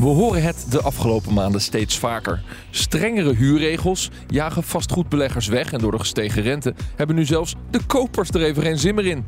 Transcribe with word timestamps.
We 0.00 0.06
horen 0.06 0.42
het 0.42 0.66
de 0.70 0.82
afgelopen 0.82 1.34
maanden 1.34 1.60
steeds 1.60 1.98
vaker. 1.98 2.42
Strengere 2.70 3.34
huurregels 3.34 4.10
jagen 4.26 4.62
vastgoedbeleggers 4.62 5.46
weg 5.46 5.72
en 5.72 5.78
door 5.78 5.90
de 5.90 5.98
gestegen 5.98 6.42
rente 6.42 6.74
hebben 6.96 7.16
nu 7.16 7.24
zelfs 7.24 7.54
de 7.70 7.80
kopers 7.86 8.28
er 8.28 8.42
even 8.42 8.62
geen 8.62 8.78
zin 8.78 8.94
meer 8.94 9.06
in. 9.06 9.26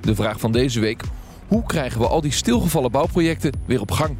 De 0.00 0.14
vraag 0.14 0.40
van 0.40 0.52
deze 0.52 0.80
week: 0.80 1.02
hoe 1.48 1.62
krijgen 1.62 2.00
we 2.00 2.06
al 2.06 2.20
die 2.20 2.32
stilgevallen 2.32 2.90
bouwprojecten 2.90 3.52
weer 3.66 3.80
op 3.80 3.90
gang? 3.90 4.16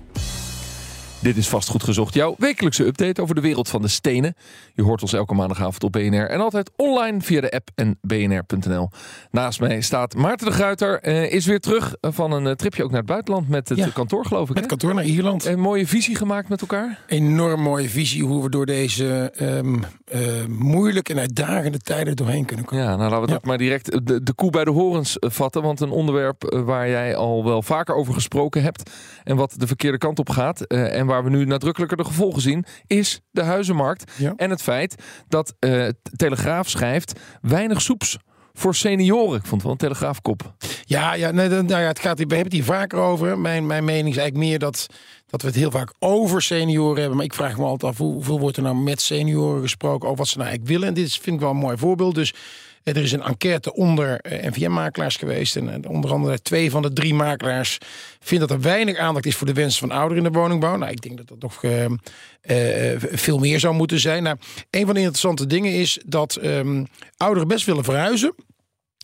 Dit 1.24 1.36
is 1.36 1.48
Vastgoed 1.48 1.82
Gezocht, 1.84 2.14
jouw 2.14 2.34
wekelijkse 2.38 2.84
update 2.86 3.22
over 3.22 3.34
de 3.34 3.40
wereld 3.40 3.68
van 3.68 3.82
de 3.82 3.88
stenen. 3.88 4.34
Je 4.74 4.82
hoort 4.82 5.02
ons 5.02 5.12
elke 5.12 5.34
maandagavond 5.34 5.84
op 5.84 5.92
BNR 5.92 6.28
en 6.28 6.40
altijd 6.40 6.70
online 6.76 7.20
via 7.20 7.40
de 7.40 7.50
app 7.50 7.68
en 7.74 7.98
bnr.nl. 8.02 8.90
Naast 9.30 9.60
mij 9.60 9.80
staat 9.80 10.14
Maarten 10.14 10.46
de 10.46 10.52
Gruiter, 10.52 11.00
eh, 11.00 11.32
is 11.32 11.46
weer 11.46 11.60
terug 11.60 11.94
van 12.00 12.32
een 12.32 12.46
eh, 12.46 12.52
tripje 12.52 12.82
ook 12.84 12.90
naar 12.90 12.98
het 12.98 13.08
buitenland 13.08 13.48
met 13.48 13.68
het 13.68 13.78
Ja. 13.78 13.88
kantoor 13.94 14.26
geloof 14.26 14.48
ik. 14.48 14.54
Met 14.54 14.62
hè? 14.62 14.68
kantoor 14.68 14.94
naar 14.94 15.04
Ierland. 15.04 15.44
Een 15.44 15.60
mooie 15.60 15.86
visie 15.86 16.16
gemaakt 16.16 16.48
met 16.48 16.60
elkaar. 16.60 16.98
Enorm 17.06 17.60
mooie 17.60 17.88
visie 17.88 18.24
hoe 18.24 18.42
we 18.42 18.50
door 18.50 18.66
deze 18.66 19.32
ehm, 19.36 19.74
eh, 20.04 20.20
moeilijke 20.48 21.12
en 21.12 21.18
uitdagende 21.18 21.78
tijden 21.78 22.16
doorheen 22.16 22.44
kunnen 22.44 22.64
komen. 22.64 22.84
Ja, 22.84 22.96
nou 22.96 23.10
laten 23.10 23.20
we 23.26 23.32
dat 23.32 23.40
Ja. 23.42 23.48
maar 23.48 23.58
direct 23.58 24.06
de, 24.06 24.22
de 24.22 24.32
koe 24.34 24.50
bij 24.50 24.64
de 24.64 24.70
horens 24.70 25.18
eh, 25.18 25.30
vatten. 25.30 25.62
Want 25.62 25.80
een 25.80 25.90
onderwerp 25.90 26.44
eh, 26.44 26.60
waar 26.60 26.88
jij 26.88 27.16
al 27.16 27.44
wel 27.44 27.62
vaker 27.62 27.94
over 27.94 28.14
gesproken 28.14 28.62
hebt. 28.62 28.90
En 29.24 29.36
wat 29.36 29.54
de 29.56 29.66
verkeerde 29.66 29.98
kant 29.98 30.18
op 30.18 30.30
gaat. 30.30 30.60
eh, 30.60 30.98
en 30.98 31.06
waar 31.06 31.13
we 31.22 31.30
nu 31.30 31.44
nadrukkelijker 31.44 31.96
de 31.96 32.04
gevolgen 32.04 32.42
zien. 32.42 32.64
Is 32.86 33.20
de 33.30 33.42
huizenmarkt. 33.42 34.12
Ja. 34.16 34.32
En 34.36 34.50
het 34.50 34.62
feit 34.62 34.94
dat 35.28 35.54
eh, 35.58 35.88
Telegraaf 36.16 36.68
schrijft. 36.68 37.20
Weinig 37.40 37.80
soeps 37.82 38.16
voor 38.52 38.74
senioren. 38.74 39.38
Ik 39.38 39.46
vond 39.46 39.52
het 39.52 39.62
wel 39.62 39.72
een 39.72 39.76
telegraafkop. 39.78 40.54
Ja, 40.84 41.14
ja, 41.14 41.30
nee, 41.30 41.48
nou 41.48 41.66
ja 41.68 41.78
het 41.78 41.98
gaat, 41.98 42.16
we 42.18 42.24
hebben 42.24 42.38
het 42.38 42.52
hier 42.52 42.64
vaker 42.64 42.98
over. 42.98 43.38
Mijn, 43.38 43.66
mijn 43.66 43.84
mening 43.84 44.08
is 44.08 44.16
eigenlijk 44.16 44.48
meer 44.48 44.58
dat, 44.58 44.86
dat 45.26 45.40
we 45.42 45.46
het 45.46 45.56
heel 45.56 45.70
vaak 45.70 45.92
over 45.98 46.42
senioren 46.42 46.98
hebben. 46.98 47.16
Maar 47.16 47.24
ik 47.26 47.34
vraag 47.34 47.56
me 47.56 47.64
altijd 47.64 47.92
af 47.92 47.98
hoe- 47.98 48.12
hoeveel 48.12 48.40
wordt 48.40 48.56
er 48.56 48.62
nou 48.62 48.76
met 48.76 49.00
senioren 49.00 49.62
gesproken 49.62 50.06
over 50.08 50.18
wat 50.18 50.28
ze 50.28 50.36
nou 50.38 50.48
eigenlijk 50.48 50.76
willen. 50.76 50.88
En 50.88 50.94
dit 51.02 51.06
is, 51.06 51.18
vind 51.18 51.36
ik 51.36 51.40
wel 51.42 51.50
een 51.50 51.56
mooi 51.56 51.76
voorbeeld. 51.78 52.14
Dus 52.14 52.34
er 52.84 52.96
is 52.96 53.12
een 53.12 53.22
enquête 53.22 53.74
onder 53.74 54.20
eh, 54.20 54.50
NVM-makelaars 54.50 55.16
geweest. 55.16 55.56
En 55.56 55.84
eh, 55.84 55.90
onder 55.90 56.12
andere 56.12 56.42
twee 56.42 56.70
van 56.70 56.82
de 56.82 56.92
drie 56.92 57.14
makelaars 57.14 57.78
vinden 58.20 58.48
dat 58.48 58.56
er 58.56 58.62
weinig 58.62 58.96
aandacht 58.96 59.26
is 59.26 59.36
voor 59.36 59.46
de 59.46 59.52
wensen 59.52 59.88
van 59.88 59.98
ouderen 59.98 60.24
in 60.24 60.32
de 60.32 60.38
woningbouw. 60.38 60.76
Nou, 60.76 60.92
ik 60.92 61.00
denk 61.00 61.16
dat 61.16 61.28
dat 61.28 61.40
nog 61.40 61.64
eh, 61.64 62.92
veel 62.98 63.38
meer 63.38 63.60
zou 63.60 63.74
moeten 63.74 64.00
zijn. 64.00 64.22
Nou, 64.22 64.36
een 64.70 64.84
van 64.84 64.94
de 64.94 65.00
interessante 65.00 65.46
dingen 65.46 65.72
is 65.72 65.98
dat 66.06 66.36
ehm, 66.36 66.84
ouderen 67.16 67.48
best 67.48 67.66
willen 67.66 67.84
verhuizen. 67.84 68.34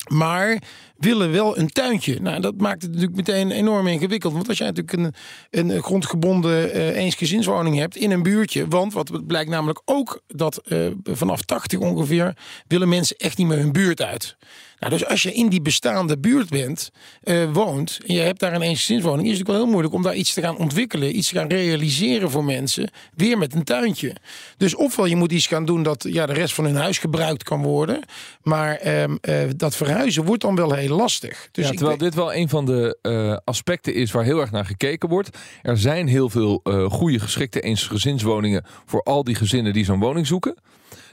Maar 0.09 0.63
willen 1.01 1.33
wel 1.33 1.59
een 1.59 1.69
tuintje. 1.69 2.21
Nou, 2.21 2.41
dat 2.41 2.57
maakt 2.57 2.83
het 2.83 2.91
natuurlijk 2.91 3.17
meteen 3.17 3.51
enorm 3.51 3.87
ingewikkeld. 3.87 4.33
Want 4.33 4.49
als 4.49 4.59
jij 4.59 4.67
natuurlijk 4.67 5.15
een, 5.51 5.71
een 5.71 5.83
grondgebonden 5.83 6.73
eh 6.73 6.97
eensgezinswoning 6.97 7.77
hebt 7.77 7.97
in 7.97 8.11
een 8.11 8.23
buurtje. 8.23 8.69
Want 8.69 8.93
wat 8.93 9.27
blijkt 9.27 9.51
namelijk 9.51 9.83
ook 9.85 10.21
dat 10.27 10.57
eh, 10.57 10.87
vanaf 11.03 11.43
80 11.43 11.79
ongeveer 11.79 12.37
willen 12.67 12.89
mensen 12.89 13.17
echt 13.17 13.39
niet 13.39 13.47
meer 13.47 13.59
hun 13.59 13.73
buurt 13.73 14.03
uit. 14.03 14.37
Nou, 14.81 14.93
dus 14.93 15.07
als 15.07 15.23
je 15.23 15.33
in 15.33 15.49
die 15.49 15.63
bestaande 15.63 16.19
buurt 16.19 16.49
bent, 16.49 16.91
eh, 17.23 17.53
woont 17.53 17.99
en 18.07 18.15
je 18.15 18.21
hebt 18.21 18.41
daar 18.41 18.55
een 18.55 18.63
eensgezinswoning, 18.63 19.29
is 19.29 19.39
het 19.39 19.47
wel 19.47 19.57
heel 19.57 19.67
moeilijk 19.67 19.95
om 19.95 20.03
daar 20.03 20.15
iets 20.15 20.33
te 20.33 20.41
gaan 20.41 20.57
ontwikkelen, 20.57 21.17
iets 21.17 21.29
te 21.29 21.35
gaan 21.35 21.49
realiseren 21.49 22.31
voor 22.31 22.45
mensen, 22.45 22.91
weer 23.15 23.39
met 23.39 23.55
een 23.55 23.65
tuintje. 23.65 24.15
Dus 24.57 24.75
ofwel 24.75 25.07
je 25.07 25.17
moet 25.17 25.33
iets 25.33 25.47
gaan 25.47 25.65
doen 25.65 25.83
dat 25.83 26.07
ja, 26.09 26.27
de 26.27 26.33
rest 26.33 26.55
van 26.55 26.65
hun 26.65 26.77
huis 26.77 26.99
gebruikt 26.99 27.43
kan 27.43 27.63
worden, 27.63 28.05
maar 28.43 28.77
ehm, 28.77 29.17
eh, 29.21 29.35
dat 29.57 29.77
verhuizen 29.77 30.25
wordt 30.25 30.43
dan 30.43 30.55
wel 30.55 30.73
heel 30.73 30.97
lastig. 30.97 31.49
Dus 31.53 31.69
ja, 31.69 31.73
terwijl 31.73 31.99
dit 31.99 32.15
wel 32.15 32.35
een 32.35 32.49
van 32.49 32.67
de 32.67 32.99
eh, 33.03 33.37
aspecten 33.45 33.95
is 33.95 34.11
waar 34.11 34.25
heel 34.25 34.41
erg 34.41 34.51
naar 34.51 34.67
gekeken 34.67 35.09
wordt. 35.09 35.39
Er 35.63 35.79
zijn 35.79 36.07
heel 36.07 36.31
veel 36.31 36.61
goede 36.91 37.19
geschikte 37.19 37.61
eensgezinswoningen 37.61 38.65
voor 38.87 39.03
al 39.03 39.25
die 39.25 39.35
gezinnen 39.35 39.73
die 39.73 39.85
zo'n 39.85 40.01
woning 40.01 40.27
zoeken. 40.27 40.55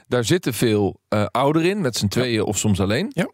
Daar 0.08 0.24
zitten 0.24 0.54
veel 0.54 1.00
eh 1.08 1.26
ouderen 1.30 1.70
in, 1.70 1.80
met 1.80 1.96
z'n 1.96 2.08
tweeën 2.08 2.42
of 2.42 2.58
soms 2.58 2.80
alleen. 2.80 3.10
Ja. 3.14 3.30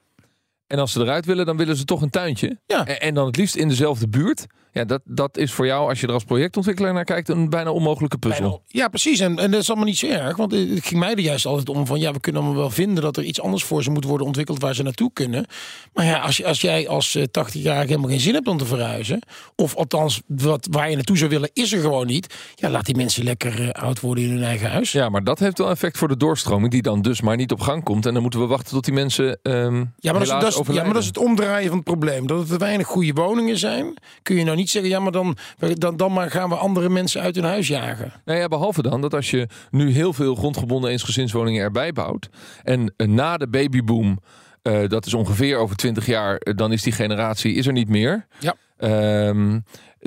En 0.67 0.79
als 0.79 0.93
ze 0.93 1.01
eruit 1.01 1.27
willen, 1.27 1.47
dan 1.47 1.57
willen 1.57 1.77
ze 1.77 1.85
toch 1.85 2.03
een 2.03 2.11
tuintje. 2.11 2.61
Ja. 2.67 2.87
En, 2.87 3.01
en 3.01 3.15
dan 3.15 3.27
het 3.27 3.37
liefst 3.37 3.55
in 3.57 3.69
dezelfde 3.69 4.09
buurt. 4.09 4.47
Ja, 4.75 4.85
dat, 4.85 5.01
dat 5.05 5.37
is 5.37 5.53
voor 5.53 5.67
jou, 5.67 5.89
als 5.89 6.01
je 6.01 6.07
er 6.07 6.13
als 6.13 6.25
projectontwikkelaar 6.25 6.93
naar 6.93 7.05
kijkt, 7.05 7.29
een 7.29 7.51
bijna 7.51 7.71
onmogelijke 7.71 8.19
puzzel. 8.19 8.63
Ja, 8.67 8.89
precies. 8.89 9.21
En, 9.21 9.39
en 9.39 9.51
dat 9.51 9.61
is 9.61 9.69
allemaal 9.69 9.87
niet 9.87 9.99
zo 9.99 10.07
erg. 10.07 10.37
Want 10.37 10.53
het 10.53 10.85
ging 10.87 11.01
mij 11.01 11.13
er 11.13 11.21
juist 11.21 11.47
altijd 11.47 11.69
om 11.69 11.87
van... 11.87 12.01
ja, 12.01 12.13
we 12.13 12.21
kunnen 12.21 12.43
allemaal 12.43 12.61
wel 12.61 12.71
vinden 12.71 13.03
dat 13.03 13.17
er 13.17 13.23
iets 13.25 13.41
anders 13.41 13.65
voor 13.65 13.83
ze 13.83 13.91
moet 13.91 14.05
worden 14.05 14.27
ontwikkeld... 14.27 14.61
waar 14.63 14.75
ze 14.75 14.83
naartoe 14.83 15.11
kunnen. 15.13 15.47
Maar 15.93 16.05
ja, 16.05 16.19
als, 16.19 16.37
je, 16.37 16.47
als 16.47 16.61
jij 16.61 16.89
als 16.89 17.15
eh, 17.15 17.23
80-jarige 17.23 17.87
helemaal 17.87 18.09
geen 18.11 18.21
zin 18.21 18.35
hebt 18.35 18.47
om 18.49 18.59
te 18.59 18.65
verhuizen... 18.67 19.19
of 19.57 19.77
althans, 19.77 20.21
wat, 20.27 20.69
waar 20.71 20.89
je 20.91 20.95
naartoe 20.97 21.17
zou 21.19 21.31
willen, 21.31 21.51
is 21.53 21.73
er 21.73 21.81
gewoon 21.81 22.07
niet... 22.07 22.35
ja, 22.55 22.71
laat 22.71 22.87
die 22.87 22.97
mensen 22.97 23.25
lekker 23.25 23.69
eh, 23.71 23.83
oud 23.83 24.01
worden 24.01 24.25
in 24.25 24.31
hun 24.31 24.43
eigen 24.45 24.71
huis. 24.71 24.93
Ja, 24.93 25.09
maar 25.09 25.25
dat 25.25 25.39
heeft 25.39 25.59
wel 25.59 25.71
effect 25.71 25.99
voor 25.99 26.09
de 26.09 26.17
doorstroming, 26.17 26.71
die 26.71 26.83
dan 26.83 27.03
dus 27.03 27.21
maar 27.21 27.37
niet 27.37 27.53
op 27.53 27.61
gang 27.61 27.83
komt. 27.85 28.07
En 28.07 28.13
dan 28.13 28.23
moeten 28.23 28.41
we 28.41 28.47
wachten 28.47 28.73
tot 28.75 28.85
die 28.85 28.95
mensen. 28.95 29.39
ehm 29.43 29.75
Ja 29.99 30.13
maar, 30.13 30.13
dat 30.13 30.23
is, 30.23 30.29
dat 30.57 30.69
is- 30.69 30.75
ja, 30.75 30.83
maar 30.85 30.93
dat 30.93 31.03
is 31.03 31.09
het 31.09 31.19
omdraaien 31.19 31.67
van 31.69 31.77
het 31.77 31.85
probleem. 31.87 32.27
Dat 32.27 32.39
het 32.39 32.49
te 32.49 32.57
weinig 32.57 32.87
goede 32.87 33.13
woningen 33.13 33.59
zijn. 33.59 33.95
Kun 34.23 34.37
je 34.37 34.45
nou 34.45 34.57
niet 34.57 34.64
zeggen, 34.69 34.91
ja, 34.91 35.01
maar 35.01 35.13
dan, 35.13 35.37
dan, 35.75 35.97
dan 35.97 36.13
maar 36.13 36.31
gaan 36.31 36.49
we 36.49 36.55
andere 36.55 36.89
mensen 36.89 37.21
uit 37.21 37.35
hun 37.35 37.45
huis 37.45 37.69
jagen. 37.69 38.13
Nou 38.25 38.39
ja, 38.39 38.49
behalve 38.49 38.83
dan 38.83 39.01
dat 39.01 39.15
als 39.15 39.31
je 39.31 39.49
nu 39.71 39.91
heel 39.91 40.13
veel 40.13 40.35
grondgebonden 40.35 40.91
eensgezinswoningen 40.91 41.63
erbij 41.63 41.93
bouwt. 41.93 42.29
En 42.63 42.95
eh, 42.97 43.07
na 43.07 43.37
de 43.37 43.49
babyboom, 43.49 44.19
eh, 44.63 44.89
dat 44.89 45.07
is 45.07 45.15
ongeveer 45.15 45.57
over 45.57 45.77
20 45.77 46.07
jaar, 46.07 46.37
eh, 46.37 46.57
dan 46.57 46.73
is 46.73 46.83
die 46.83 46.93
generatie 46.93 47.55
is 47.55 47.67
er 47.67 47.73
niet 47.73 47.89
meer. 47.89 48.27
Ja. 48.39 48.55
Ehm, 48.77 49.59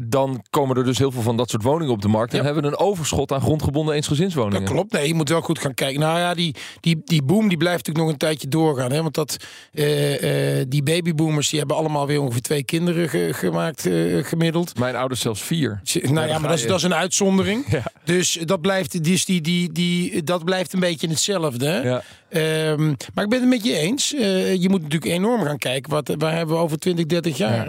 dan 0.03 0.43
komen 0.49 0.77
er 0.77 0.83
dus 0.83 0.97
heel 0.97 1.11
veel 1.11 1.21
van 1.21 1.37
dat 1.37 1.49
soort 1.49 1.63
woningen 1.63 1.93
op 1.93 2.01
de 2.01 2.07
markt. 2.07 2.31
En 2.33 2.37
Ja. 2.39 2.43
hebben 2.45 2.63
we 2.63 2.69
een 2.69 2.77
overschot 2.77 3.31
aan 3.31 3.41
grondgebonden 3.41 3.95
eensgezinswoningen. 3.95 4.61
Dat 4.61 4.73
klopt. 4.73 4.91
Nee, 4.91 5.07
je 5.07 5.13
moet 5.13 5.29
wel 5.29 5.41
goed 5.41 5.59
gaan 5.59 5.73
kijken. 5.73 5.99
Nou 5.99 6.19
ja, 6.19 6.33
die, 6.33 6.55
die, 6.79 7.01
die 7.05 7.23
boom 7.23 7.47
die 7.47 7.57
blijft 7.57 7.77
natuurlijk 7.77 8.05
nog 8.05 8.13
een 8.13 8.19
tijdje 8.19 8.47
doorgaan. 8.47 8.91
Hè? 8.91 9.01
Want 9.01 9.13
dat, 9.15 9.37
eh, 9.73 10.59
eh, 10.59 10.65
die 10.69 10.83
babyboomers 10.83 11.49
die 11.49 11.59
hebben 11.59 11.77
allemaal 11.77 12.07
weer 12.07 12.21
ongeveer 12.21 12.41
twee 12.41 12.63
kinderen 12.63 13.09
ge- 13.09 13.29
gemaakt 13.33 13.85
eh, 13.85 14.23
gemiddeld. 14.23 14.79
Mijn 14.79 14.95
ouders 14.95 15.21
zelfs 15.21 15.41
vier. 15.41 15.81
Nou 16.01 16.27
ja, 16.27 16.39
maar 16.39 16.49
dat 16.49 16.57
is, 16.59 16.67
dat 16.67 16.77
is 16.77 16.83
een 16.83 16.93
uitzondering. 16.95 17.65
Ja. 17.77 17.83
Dus 18.03 18.39
dat 18.45 18.61
blijft, 18.61 19.03
dus 19.03 19.25
die, 19.25 19.41
die, 19.41 19.71
die, 19.71 20.23
dat 20.23 20.43
blijft 20.43 20.73
een 20.73 20.79
beetje 20.79 21.07
hetzelfde. 21.07 21.65
hè? 21.67 21.97
Ehm, 22.29 22.87
maar 23.13 23.23
ik 23.23 23.29
ben 23.29 23.39
het 23.39 23.49
met 23.49 23.63
je 23.63 23.73
eens. 23.77 24.09
Je 24.09 24.65
moet 24.69 24.81
natuurlijk 24.81 25.11
enorm 25.11 25.41
gaan 25.43 25.57
kijken. 25.57 25.91
Wat, 25.91 26.13
waar 26.17 26.35
hebben 26.35 26.55
we 26.55 26.61
over 26.61 26.77
20, 26.79 27.05
30 27.05 27.37
jaar 27.37 27.65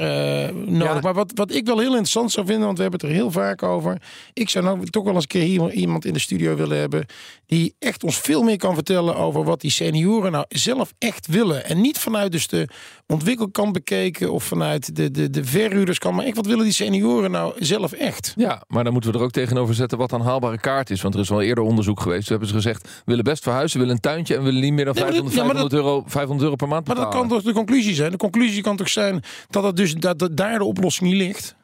nodig? 0.66 1.02
Maar 1.02 1.14
wat, 1.14 1.32
wat 1.34 1.52
ik 1.54 1.66
wel 1.66 1.78
heel 1.78 1.86
interessant 1.88 2.17
zou 2.26 2.46
vinden, 2.46 2.64
want 2.64 2.76
we 2.76 2.82
hebben 2.82 3.00
het 3.00 3.08
er 3.10 3.16
heel 3.16 3.30
vaak 3.30 3.62
over. 3.62 4.02
Ik 4.32 4.48
zou 4.48 4.64
nou 4.64 4.84
toch 4.84 5.04
wel 5.04 5.14
eens 5.14 5.22
een 5.22 5.28
keer 5.28 5.42
hier 5.42 5.72
iemand 5.72 6.04
in 6.04 6.12
de 6.12 6.18
studio 6.18 6.54
willen 6.56 6.78
hebben. 6.78 7.06
die 7.46 7.74
echt 7.78 8.04
ons 8.04 8.18
veel 8.18 8.42
meer 8.42 8.56
kan 8.56 8.74
vertellen 8.74 9.16
over 9.16 9.44
wat 9.44 9.60
die 9.60 9.70
senioren 9.70 10.32
nou 10.32 10.44
zelf 10.48 10.92
echt 10.98 11.26
willen. 11.26 11.64
En 11.64 11.80
niet 11.80 11.98
vanuit 11.98 12.32
dus 12.32 12.46
de 12.46 12.68
ontwikkelkant 13.06 13.72
bekeken 13.72 14.32
of 14.32 14.44
vanuit 14.44 14.96
de, 14.96 15.10
de, 15.10 15.30
de 15.30 15.44
verhuurderskant. 15.44 16.16
Maar 16.16 16.24
echt, 16.24 16.36
wat 16.36 16.46
willen 16.46 16.64
die 16.64 16.72
senioren 16.72 17.30
nou 17.30 17.54
zelf 17.58 17.92
echt? 17.92 18.32
Ja, 18.36 18.62
maar 18.68 18.84
dan 18.84 18.92
moeten 18.92 19.12
we 19.12 19.18
er 19.18 19.24
ook 19.24 19.30
tegenover 19.30 19.74
zetten 19.74 19.98
wat 19.98 20.12
een 20.12 20.20
haalbare 20.20 20.60
kaart 20.60 20.90
is. 20.90 21.02
Want 21.02 21.14
er 21.14 21.20
is 21.20 21.28
wel 21.28 21.42
eerder 21.42 21.64
onderzoek 21.64 22.00
geweest. 22.00 22.20
Toen 22.26 22.30
hebben 22.30 22.48
ze 22.48 22.54
gezegd, 22.54 22.82
we 22.82 23.02
willen 23.04 23.24
best 23.24 23.42
verhuizen, 23.42 23.78
we 23.78 23.84
willen 23.84 23.94
een 24.02 24.10
tuintje... 24.10 24.34
en 24.34 24.40
we 24.40 24.46
willen 24.46 24.62
niet 24.62 24.72
meer 24.72 24.84
dan 24.84 24.94
Nee, 24.94 25.04
maar 25.04 25.12
dat- 25.12 25.22
500, 25.32 25.48
ja, 25.48 25.62
maar 25.62 25.70
500, 25.70 25.96
euro, 25.96 26.10
500 26.10 26.42
euro 26.42 26.56
per 26.56 26.68
maand 26.68 26.86
Maar 26.86 26.96
betalen. 26.96 27.18
dat 27.18 27.28
kan 27.28 27.38
toch 27.38 27.46
de 27.46 27.52
conclusie 27.58 27.94
zijn? 27.94 28.10
De 28.10 28.16
conclusie 28.16 28.62
kan 28.62 28.76
toch 28.76 28.88
zijn 28.88 29.22
dat, 29.48 29.64
het 29.64 29.76
dus, 29.76 29.94
dat, 29.94 30.18
dat 30.18 30.36
daar 30.36 30.58
de 30.58 30.64
oplossing 30.64 31.10
niet 31.10 31.18
ligt? 31.18 31.56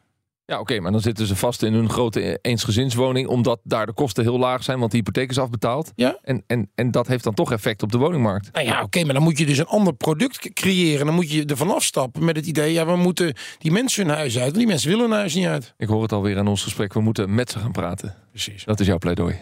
Ja, 0.46 0.60
oké, 0.60 0.80
maar 0.80 0.92
dan 0.92 1.00
zitten 1.00 1.26
ze 1.26 1.36
vast 1.36 1.62
in 1.62 1.72
hun 1.72 1.90
grote 1.90 2.38
eensgezinswoning... 2.42 3.28
omdat 3.28 3.60
daar 3.62 3.86
de 3.86 3.92
kosten 3.92 4.22
heel 4.22 4.38
laag 4.38 4.62
zijn, 4.64 4.78
want 4.78 4.90
de 4.90 4.96
hypotheek 4.96 5.30
is 5.30 5.38
afbetaald. 5.38 5.92
Ja. 5.94 6.18
En, 6.22 6.42
en, 6.46 6.70
en 6.74 6.90
dat 6.90 7.06
heeft 7.06 7.24
dan 7.24 7.34
toch 7.34 7.52
effect 7.52 7.82
op 7.82 7.92
de 7.92 7.98
woningmarkt. 7.98 8.52
Nou 8.52 8.66
ja, 8.66 8.82
oké, 8.82 9.04
maar 9.04 9.14
dan 9.14 9.22
moet 9.22 9.38
je 9.38 9.46
dus 9.46 9.58
een 9.58 9.66
ander 9.66 9.94
product 9.94 10.52
creëren. 10.52 11.06
Dan 11.06 11.14
moet 11.14 11.30
je 11.30 11.44
er 11.44 11.56
vanaf 11.56 11.84
stappen 11.84 12.24
met 12.24 12.36
het 12.36 12.46
idee... 12.46 12.72
ja, 12.72 12.86
we 12.86 12.96
moeten 12.96 13.34
die 13.58 13.72
mensen 13.72 14.06
hun 14.06 14.14
huis 14.14 14.34
uit. 14.34 14.44
Want 14.44 14.56
die 14.56 14.66
mensen 14.66 14.88
willen 14.88 15.04
hun 15.04 15.18
huis 15.18 15.34
niet 15.34 15.46
uit. 15.46 15.74
Ik 15.76 15.88
hoor 15.88 16.02
het 16.02 16.12
alweer 16.12 16.38
aan 16.38 16.48
ons 16.48 16.62
gesprek, 16.62 16.92
we 16.92 17.00
moeten 17.00 17.34
met 17.34 17.50
ze 17.50 17.58
gaan 17.58 17.72
praten. 17.72 18.14
Precies. 18.30 18.64
Dat 18.64 18.80
is 18.80 18.86
jouw 18.86 18.98
pleidooi. 18.98 19.38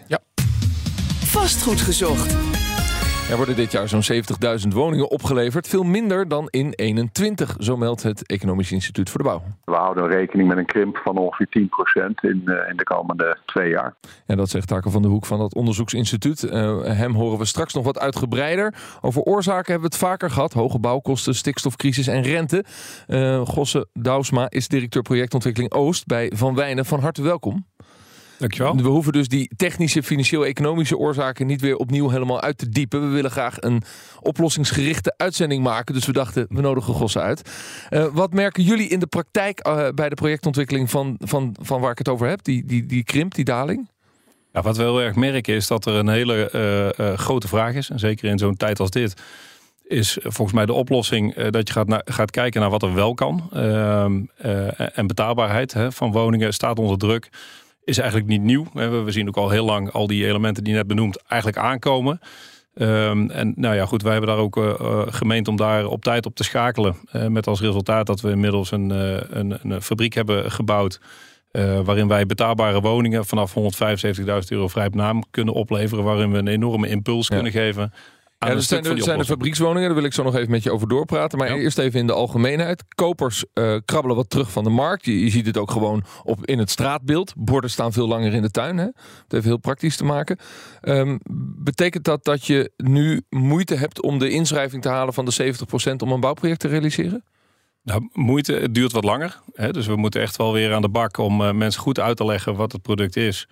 Vastgoed 1.25 1.81
gezocht. 1.81 2.35
Er 3.29 3.35
worden 3.35 3.55
dit 3.55 3.71
jaar 3.71 3.87
zo'n 3.87 4.23
70.000 4.63 4.67
woningen 4.67 5.09
opgeleverd. 5.09 5.67
Veel 5.67 5.83
minder 5.83 6.27
dan 6.27 6.47
in 6.49 6.73
21, 6.75 7.55
zo 7.59 7.77
meldt 7.77 8.03
het 8.03 8.25
Economisch 8.25 8.71
Instituut 8.71 9.09
voor 9.09 9.21
de 9.21 9.27
Bouw. 9.27 9.41
We 9.63 9.75
houden 9.75 10.07
rekening 10.07 10.47
met 10.47 10.57
een 10.57 10.65
krimp 10.65 10.97
van 10.97 11.17
ongeveer 11.17 11.47
10% 11.49 12.21
in, 12.21 12.41
uh, 12.45 12.69
in 12.69 12.77
de 12.77 12.83
komende 12.83 13.37
twee 13.45 13.69
jaar. 13.69 13.95
En 14.25 14.37
dat 14.37 14.49
zegt 14.49 14.67
Taken 14.67 14.91
van 14.91 15.01
de 15.01 15.07
Hoek 15.07 15.25
van 15.25 15.39
het 15.39 15.55
onderzoeksinstituut. 15.55 16.43
Uh, 16.43 16.83
hem 16.83 17.13
horen 17.13 17.37
we 17.37 17.45
straks 17.45 17.73
nog 17.73 17.83
wat 17.85 17.99
uitgebreider. 17.99 18.73
Over 19.01 19.21
oorzaken 19.21 19.71
hebben 19.71 19.89
we 19.89 19.95
het 19.95 20.05
vaker 20.05 20.29
gehad. 20.29 20.53
Hoge 20.53 20.79
bouwkosten, 20.79 21.35
stikstofcrisis 21.35 22.07
en 22.07 22.21
rente. 22.21 22.65
Uh, 23.07 23.41
Gosse 23.45 23.87
Douwsma 23.93 24.49
is 24.49 24.67
directeur 24.67 25.01
projectontwikkeling 25.01 25.73
Oost 25.73 26.05
bij 26.05 26.31
Van 26.35 26.55
Wijnen. 26.55 26.85
Van 26.85 26.99
harte 26.99 27.21
welkom. 27.21 27.65
Dankjewel. 28.43 28.75
We 28.75 28.89
hoeven 28.89 29.13
dus 29.13 29.27
die 29.27 29.49
technische, 29.55 30.03
financieel-economische 30.03 30.97
oorzaken 30.97 31.47
niet 31.47 31.61
weer 31.61 31.75
opnieuw 31.75 32.09
helemaal 32.09 32.41
uit 32.41 32.57
te 32.57 32.69
diepen. 32.69 33.01
We 33.01 33.07
willen 33.07 33.31
graag 33.31 33.61
een 33.61 33.83
oplossingsgerichte 34.19 35.13
uitzending 35.17 35.63
maken. 35.63 35.93
Dus 35.93 36.05
we 36.05 36.11
dachten, 36.11 36.45
we 36.49 36.61
nodigen 36.61 36.93
Gossen 36.93 37.21
uit. 37.21 37.51
Uh, 37.89 38.05
wat 38.13 38.33
merken 38.33 38.63
jullie 38.63 38.87
in 38.87 38.99
de 38.99 39.07
praktijk 39.07 39.67
uh, 39.67 39.89
bij 39.95 40.09
de 40.09 40.15
projectontwikkeling 40.15 40.89
van, 40.89 41.15
van, 41.19 41.55
van 41.61 41.81
waar 41.81 41.91
ik 41.91 41.97
het 41.97 42.09
over 42.09 42.27
heb? 42.27 42.43
Die, 42.43 42.65
die, 42.65 42.85
die 42.85 43.03
krimp, 43.03 43.35
die 43.35 43.45
daling? 43.45 43.89
Ja, 44.53 44.61
wat 44.61 44.77
we 44.77 44.83
heel 44.83 45.01
erg 45.01 45.15
merken 45.15 45.53
is 45.53 45.67
dat 45.67 45.85
er 45.85 45.93
een 45.93 46.09
hele 46.09 46.49
uh, 46.99 47.17
grote 47.17 47.47
vraag 47.47 47.73
is. 47.73 47.89
En 47.89 47.99
zeker 47.99 48.29
in 48.29 48.37
zo'n 48.37 48.57
tijd 48.57 48.79
als 48.79 48.89
dit 48.89 49.21
is 49.83 50.17
volgens 50.21 50.53
mij 50.53 50.65
de 50.65 50.73
oplossing 50.73 51.37
uh, 51.37 51.49
dat 51.49 51.67
je 51.67 51.73
gaat, 51.73 51.87
na, 51.87 52.01
gaat 52.05 52.31
kijken 52.31 52.61
naar 52.61 52.69
wat 52.69 52.83
er 52.83 52.93
wel 52.93 53.13
kan. 53.13 53.49
Uh, 53.53 54.05
uh, 54.45 54.97
en 54.97 55.07
betaalbaarheid 55.07 55.73
hè, 55.73 55.91
van 55.91 56.11
woningen 56.11 56.53
staat 56.53 56.79
onder 56.79 56.97
druk. 56.97 57.29
Is 57.85 57.97
eigenlijk 57.97 58.29
niet 58.29 58.41
nieuw. 58.41 58.65
We 58.73 59.11
zien 59.11 59.27
ook 59.27 59.37
al 59.37 59.49
heel 59.49 59.65
lang 59.65 59.91
al 59.91 60.07
die 60.07 60.27
elementen 60.27 60.63
die 60.63 60.73
net 60.73 60.87
benoemd 60.87 61.21
eigenlijk 61.27 61.61
aankomen. 61.61 62.19
Um, 62.75 63.29
en 63.29 63.53
nou 63.55 63.75
ja, 63.75 63.85
goed, 63.85 64.01
wij 64.01 64.11
hebben 64.11 64.29
daar 64.29 64.39
ook 64.39 64.77
gemeend 65.13 65.47
om 65.47 65.55
daar 65.55 65.85
op 65.85 66.03
tijd 66.03 66.25
op 66.25 66.35
te 66.35 66.43
schakelen. 66.43 66.95
met 67.27 67.47
als 67.47 67.61
resultaat 67.61 68.05
dat 68.05 68.21
we 68.21 68.29
inmiddels 68.29 68.71
een, 68.71 68.89
een, 69.39 69.59
een 69.61 69.81
fabriek 69.81 70.13
hebben 70.13 70.51
gebouwd. 70.51 70.99
waarin 71.83 72.07
wij 72.07 72.25
betaalbare 72.25 72.81
woningen 72.81 73.25
vanaf 73.25 73.53
175.000 73.55 74.25
euro 74.47 74.67
vrij 74.67 74.87
op 74.87 74.95
naam 74.95 75.23
kunnen 75.31 75.53
opleveren. 75.53 76.03
Waarin 76.03 76.31
we 76.31 76.37
een 76.37 76.47
enorme 76.47 76.87
impuls 76.87 77.27
ja. 77.27 77.35
kunnen 77.35 77.51
geven 77.51 77.93
ja, 78.47 78.53
dat 78.53 78.63
zijn, 78.63 78.83
de, 78.83 79.01
zijn 79.01 79.25
fabriekswoningen, 79.25 79.87
daar 79.87 79.97
wil 79.97 80.05
ik 80.05 80.13
zo 80.13 80.23
nog 80.23 80.35
even 80.35 80.51
met 80.51 80.63
je 80.63 80.71
over 80.71 80.87
doorpraten. 80.87 81.37
Maar 81.37 81.47
ja. 81.47 81.55
eerst 81.55 81.77
even 81.77 81.99
in 81.99 82.07
de 82.07 82.13
algemeenheid. 82.13 82.83
Kopers 82.95 83.45
uh, 83.53 83.77
krabbelen 83.85 84.15
wat 84.15 84.29
terug 84.29 84.51
van 84.51 84.63
de 84.63 84.69
markt. 84.69 85.05
Je, 85.05 85.23
je, 85.23 85.29
ziet 85.29 85.45
het 85.45 85.57
ook 85.57 85.71
gewoon 85.71 86.03
op, 86.23 86.45
in 86.45 86.59
het 86.59 86.69
straatbeeld. 86.69 87.33
Borden 87.37 87.69
staan 87.69 87.93
veel 87.93 88.07
langer 88.07 88.33
in 88.33 88.41
de 88.41 88.51
tuin. 88.51 88.77
Hè? 88.77 88.85
Dat 88.85 88.93
heeft 89.27 89.45
heel 89.45 89.57
praktisch 89.57 89.97
te 89.97 90.03
maken. 90.03 90.37
Um, 90.81 91.19
betekent 91.57 92.03
dat 92.03 92.23
dat 92.23 92.45
je 92.45 92.71
nu 92.77 93.21
moeite 93.29 93.75
hebt 93.75 94.01
om 94.01 94.19
de 94.19 94.29
inschrijving 94.29 94.81
te 94.81 94.89
halen 94.89 95.13
van 95.13 95.25
de 95.25 95.55
70% 95.91 95.95
om 95.97 96.11
een 96.11 96.19
bouwproject 96.19 96.59
te 96.59 96.67
realiseren? 96.67 97.23
Nou, 97.83 98.09
moeite, 98.13 98.53
het 98.53 98.75
duurt 98.75 98.91
wat 98.91 99.03
langer. 99.03 99.39
Hè? 99.53 99.71
Dus 99.71 99.87
we 99.87 99.95
moeten 99.95 100.21
echt 100.21 100.35
wel 100.35 100.53
weer 100.53 100.73
aan 100.73 100.81
de 100.81 100.89
bak 100.89 101.17
om 101.17 101.41
uh, 101.41 101.51
mensen 101.51 101.81
goed 101.81 101.99
uit 101.99 102.17
te 102.17 102.25
leggen 102.25 102.55
wat 102.55 102.71
het 102.71 102.81
product 102.81 103.15
is. 103.15 103.47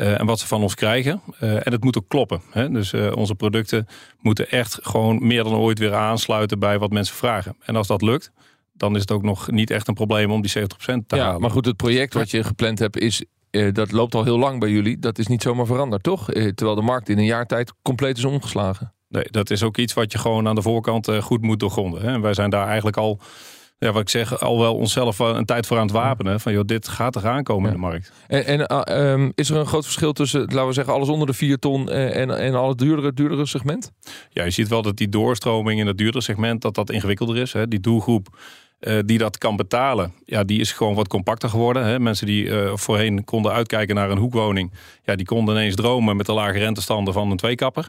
Uh, 0.00 0.20
en 0.20 0.26
wat 0.26 0.40
ze 0.40 0.46
van 0.46 0.62
ons 0.62 0.74
krijgen. 0.74 1.20
Uh, 1.40 1.66
en 1.66 1.72
het 1.72 1.84
moet 1.84 1.98
ook 1.98 2.08
kloppen. 2.08 2.40
Hè? 2.50 2.70
Dus 2.70 2.92
uh, 2.92 3.16
onze 3.16 3.34
producten 3.34 3.86
moeten 4.20 4.50
echt 4.50 4.78
gewoon 4.82 5.26
meer 5.26 5.44
dan 5.44 5.54
ooit 5.54 5.78
weer 5.78 5.94
aansluiten 5.94 6.58
bij 6.58 6.78
wat 6.78 6.90
mensen 6.90 7.16
vragen. 7.16 7.56
En 7.60 7.76
als 7.76 7.86
dat 7.86 8.02
lukt, 8.02 8.32
dan 8.72 8.94
is 8.94 9.00
het 9.00 9.10
ook 9.10 9.22
nog 9.22 9.50
niet 9.50 9.70
echt 9.70 9.88
een 9.88 9.94
probleem 9.94 10.30
om 10.30 10.42
die 10.42 10.58
70% 10.58 10.62
te 11.06 11.16
ja, 11.16 11.24
halen. 11.24 11.40
Maar 11.40 11.50
goed, 11.50 11.64
het 11.64 11.76
project 11.76 12.14
wat 12.14 12.30
je 12.30 12.44
gepland 12.44 12.78
hebt 12.78 12.98
is. 12.98 13.24
dat 13.72 13.92
loopt 13.92 14.14
al 14.14 14.24
heel 14.24 14.38
lang 14.38 14.60
bij 14.60 14.70
jullie. 14.70 14.98
Dat 14.98 15.18
is 15.18 15.26
niet 15.26 15.42
zomaar 15.42 15.66
veranderd, 15.66 16.02
toch? 16.02 16.24
terwijl 16.24 16.74
de 16.74 16.82
markt 16.82 17.08
in 17.08 17.18
een 17.18 17.24
jaar 17.24 17.46
tijd 17.46 17.72
compleet 17.82 18.18
is 18.18 18.24
omgeslagen. 18.24 18.92
Nee, 19.08 19.24
dat 19.30 19.50
is 19.50 19.62
ook 19.62 19.76
iets 19.76 19.92
wat 19.92 20.12
je 20.12 20.18
gewoon 20.18 20.48
aan 20.48 20.54
de 20.54 20.62
voorkant 20.62 21.08
goed 21.20 21.42
moet 21.42 21.60
doorgronden. 21.60 22.02
Hè? 22.02 22.12
En 22.12 22.20
wij 22.20 22.34
zijn 22.34 22.50
daar 22.50 22.66
eigenlijk 22.66 22.96
al 22.96 23.20
ja, 23.80 23.92
wat 23.92 24.02
ik 24.02 24.08
zeg, 24.08 24.40
al 24.40 24.58
wel 24.58 24.74
onszelf 24.74 25.18
een 25.18 25.44
tijd 25.44 25.66
voor 25.66 25.76
aan 25.76 25.82
het 25.82 25.92
wapenen. 25.92 26.40
Van 26.40 26.52
joh, 26.52 26.64
dit 26.64 26.88
gaat 26.88 27.16
er 27.16 27.28
aankomen 27.28 27.62
ja. 27.62 27.74
in 27.74 27.80
de 27.80 27.86
markt. 27.86 28.12
En, 28.26 28.46
en 28.46 28.86
uh, 28.88 29.12
um, 29.12 29.32
is 29.34 29.50
er 29.50 29.56
een 29.56 29.66
groot 29.66 29.84
verschil 29.84 30.12
tussen, 30.12 30.40
laten 30.40 30.66
we 30.66 30.72
zeggen, 30.72 30.94
alles 30.94 31.08
onder 31.08 31.26
de 31.26 31.32
4 31.32 31.58
ton 31.58 31.90
en, 31.90 32.38
en 32.38 32.54
al 32.54 32.68
het 32.68 32.78
duurdere, 32.78 33.12
duurdere 33.12 33.46
segment? 33.46 33.92
Ja, 34.30 34.44
je 34.44 34.50
ziet 34.50 34.68
wel 34.68 34.82
dat 34.82 34.96
die 34.96 35.08
doorstroming 35.08 35.80
in 35.80 35.86
het 35.86 35.98
duurdere 35.98 36.24
segment, 36.24 36.62
dat 36.62 36.74
dat 36.74 36.90
ingewikkelder 36.90 37.36
is. 37.36 37.52
Hè. 37.52 37.68
Die 37.68 37.80
doelgroep 37.80 38.28
uh, 38.80 38.98
die 39.04 39.18
dat 39.18 39.38
kan 39.38 39.56
betalen, 39.56 40.12
ja, 40.24 40.44
die 40.44 40.60
is 40.60 40.72
gewoon 40.72 40.94
wat 40.94 41.08
compacter 41.08 41.48
geworden. 41.48 41.84
Hè. 41.84 41.98
Mensen 41.98 42.26
die 42.26 42.44
uh, 42.44 42.76
voorheen 42.76 43.24
konden 43.24 43.52
uitkijken 43.52 43.94
naar 43.94 44.10
een 44.10 44.18
hoekwoning, 44.18 44.72
ja, 45.04 45.16
die 45.16 45.26
konden 45.26 45.54
ineens 45.54 45.74
dromen 45.74 46.16
met 46.16 46.26
de 46.26 46.32
lage 46.32 46.58
rentestanden 46.58 47.14
van 47.14 47.30
een 47.30 47.36
tweekapper. 47.36 47.88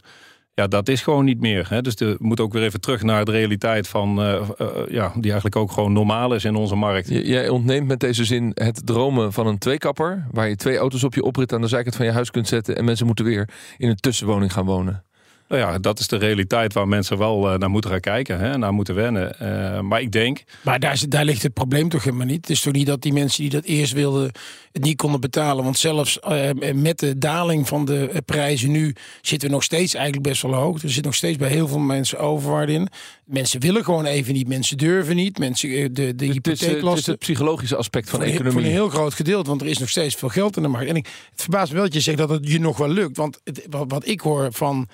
Ja, 0.61 0.67
dat 0.67 0.89
is 0.89 1.01
gewoon 1.01 1.25
niet 1.25 1.39
meer. 1.39 1.65
Hè. 1.69 1.81
Dus 1.81 1.93
we 1.93 2.15
moeten 2.19 2.45
ook 2.45 2.53
weer 2.53 2.63
even 2.63 2.81
terug 2.81 3.01
naar 3.03 3.25
de 3.25 3.31
realiteit 3.31 3.87
van, 3.87 4.19
uh, 4.19 4.49
uh, 4.61 4.67
ja, 4.89 5.11
die 5.15 5.31
eigenlijk 5.31 5.55
ook 5.55 5.71
gewoon 5.71 5.93
normaal 5.93 6.33
is 6.33 6.45
in 6.45 6.55
onze 6.55 6.75
markt. 6.75 7.07
Jij 7.09 7.49
ontneemt 7.49 7.87
met 7.87 7.99
deze 7.99 8.25
zin 8.25 8.51
het 8.53 8.81
dromen 8.85 9.33
van 9.33 9.47
een 9.47 9.57
tweekapper, 9.57 10.27
waar 10.31 10.49
je 10.49 10.55
twee 10.55 10.77
auto's 10.77 11.03
op 11.03 11.13
je 11.13 11.23
oprit 11.23 11.53
aan 11.53 11.61
de 11.61 11.67
zijkant 11.67 11.95
van 11.95 12.05
je 12.05 12.11
huis 12.11 12.31
kunt 12.31 12.47
zetten 12.47 12.77
en 12.77 12.85
mensen 12.85 13.05
moeten 13.05 13.25
weer 13.25 13.49
in 13.77 13.89
een 13.89 13.95
tussenwoning 13.95 14.53
gaan 14.53 14.65
wonen. 14.65 15.03
Nou 15.51 15.63
ja, 15.63 15.79
dat 15.79 15.99
is 15.99 16.07
de 16.07 16.17
realiteit 16.17 16.73
waar 16.73 16.87
mensen 16.87 17.17
wel 17.17 17.53
uh, 17.53 17.57
naar 17.57 17.69
moeten 17.69 17.91
gaan 17.91 17.99
kijken, 17.99 18.39
hè, 18.39 18.57
naar 18.57 18.73
moeten 18.73 18.95
wennen. 18.95 19.35
Uh, 19.41 19.79
maar 19.79 20.01
ik 20.01 20.11
denk. 20.11 20.43
Maar 20.61 20.79
daar, 20.79 21.01
daar 21.07 21.25
ligt 21.25 21.43
het 21.43 21.53
probleem 21.53 21.89
toch 21.89 22.03
helemaal 22.03 22.25
niet. 22.25 22.35
Het 22.35 22.49
is 22.49 22.61
toch 22.61 22.73
niet 22.73 22.85
dat 22.85 23.01
die 23.01 23.13
mensen 23.13 23.41
die 23.41 23.51
dat 23.51 23.63
eerst 23.63 23.93
wilden 23.93 24.31
het 24.71 24.83
niet 24.83 24.97
konden 24.97 25.19
betalen. 25.19 25.63
Want 25.63 25.77
zelfs 25.77 26.19
uh, 26.29 26.49
met 26.73 26.99
de 26.99 27.17
daling 27.17 27.67
van 27.67 27.85
de 27.85 28.21
prijzen 28.25 28.71
nu 28.71 28.95
zitten 29.21 29.47
we 29.47 29.53
nog 29.53 29.63
steeds 29.63 29.93
eigenlijk 29.93 30.27
best 30.27 30.41
wel 30.41 30.53
hoog. 30.53 30.83
Er 30.83 30.89
zit 30.89 31.03
nog 31.03 31.15
steeds 31.15 31.37
bij 31.37 31.49
heel 31.49 31.67
veel 31.67 31.79
mensen 31.79 32.19
overwaarde 32.19 32.73
in. 32.73 32.87
Mensen 33.25 33.59
willen 33.59 33.83
gewoon 33.83 34.05
even 34.05 34.33
niet, 34.33 34.47
mensen 34.47 34.77
durven 34.77 35.15
niet. 35.15 35.39
Mensen, 35.39 35.93
de, 35.93 36.15
de 36.15 36.25
hypotheeklasten. 36.25 36.89
Het 36.89 36.97
is 36.97 37.05
het 37.05 37.19
psychologische 37.19 37.75
aspect 37.75 38.09
van 38.09 38.19
de 38.19 38.25
economie. 38.25 38.51
Voor 38.51 38.61
een 38.61 38.67
heel 38.67 38.89
groot 38.89 39.13
gedeelte, 39.13 39.49
want 39.49 39.61
er 39.61 39.67
is 39.67 39.77
nog 39.77 39.89
steeds 39.89 40.15
veel 40.15 40.29
geld 40.29 40.55
in 40.57 40.61
de 40.61 40.69
markt. 40.69 40.89
En 40.89 40.95
ik, 40.95 41.07
het 41.31 41.41
verbaast 41.41 41.69
me 41.69 41.75
wel 41.75 41.83
dat 41.85 41.93
je 41.93 41.99
zegt 41.99 42.17
dat 42.17 42.29
het 42.29 42.47
je 42.47 42.59
nog 42.59 42.77
wel 42.77 42.89
lukt. 42.89 43.17
Want 43.17 43.39
het, 43.43 43.65
wat, 43.69 43.85
wat 43.87 44.07
ik 44.07 44.21
hoor 44.21 44.47
van 44.51 44.87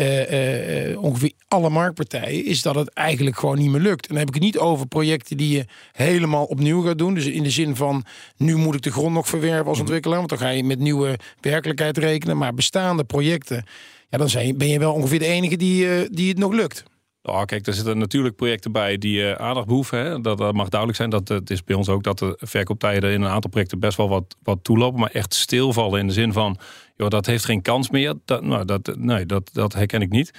uh, 0.00 0.90
uh, 0.90 1.02
ongeveer 1.02 1.32
alle 1.48 1.70
marktpartijen, 1.70 2.44
is 2.44 2.62
dat 2.62 2.74
het 2.74 2.88
eigenlijk 2.88 3.38
gewoon 3.38 3.58
niet 3.58 3.70
meer 3.70 3.80
lukt. 3.80 4.02
En 4.02 4.08
dan 4.08 4.18
heb 4.18 4.28
ik 4.28 4.34
het 4.34 4.42
niet 4.42 4.58
over 4.58 4.86
projecten 4.86 5.36
die 5.36 5.56
je 5.56 5.64
helemaal 5.92 6.44
opnieuw 6.44 6.82
gaat 6.82 6.98
doen. 6.98 7.14
Dus 7.14 7.26
in 7.26 7.42
de 7.42 7.50
zin 7.50 7.76
van, 7.76 8.04
nu 8.36 8.56
moet 8.56 8.74
ik 8.74 8.82
de 8.82 8.92
grond 8.92 9.14
nog 9.14 9.28
verwerven 9.28 9.66
als 9.66 9.80
ontwikkelaar, 9.80 10.18
want 10.18 10.28
dan 10.28 10.38
ga 10.38 10.48
je 10.48 10.64
met 10.64 10.78
nieuwe 10.78 11.18
werkelijkheid 11.40 11.98
rekenen. 11.98 12.36
Maar 12.36 12.54
bestaande 12.54 13.04
projecten, 13.04 13.64
ja, 14.08 14.18
dan 14.18 14.56
ben 14.56 14.68
je 14.68 14.78
wel 14.78 14.92
ongeveer 14.92 15.18
de 15.18 15.26
enige 15.26 15.56
die, 15.56 15.84
uh, 15.84 16.08
die 16.10 16.28
het 16.28 16.38
nog 16.38 16.52
lukt. 16.52 16.84
Oh, 17.22 17.44
kijk, 17.44 17.66
er 17.66 17.74
zitten 17.74 17.98
natuurlijk 17.98 18.36
projecten 18.36 18.72
bij 18.72 18.98
die 18.98 19.20
uh, 19.20 19.32
aandacht 19.32 19.66
behoeven. 19.66 19.98
Hè. 19.98 20.20
Dat, 20.20 20.38
dat 20.38 20.54
mag 20.54 20.68
duidelijk 20.68 20.98
zijn. 20.98 21.10
Dat 21.10 21.28
het 21.28 21.50
is 21.50 21.64
bij 21.64 21.76
ons 21.76 21.88
ook 21.88 22.02
dat 22.02 22.18
de 22.18 22.36
verkooptijden 22.38 23.12
in 23.12 23.22
een 23.22 23.30
aantal 23.30 23.50
projecten 23.50 23.78
best 23.78 23.96
wel 23.96 24.08
wat, 24.08 24.36
wat 24.42 24.58
toelopen. 24.62 25.00
Maar 25.00 25.10
echt 25.10 25.34
stilvallen 25.34 26.00
in 26.00 26.06
de 26.06 26.12
zin 26.12 26.32
van, 26.32 26.58
joh, 26.96 27.08
dat 27.08 27.26
heeft 27.26 27.44
geen 27.44 27.62
kans 27.62 27.90
meer. 27.90 28.14
Dat, 28.24 28.42
nou, 28.42 28.64
dat, 28.64 28.96
nee, 28.98 29.26
dat, 29.26 29.50
dat 29.52 29.72
herken 29.72 30.00
ik 30.00 30.10
niet. 30.10 30.30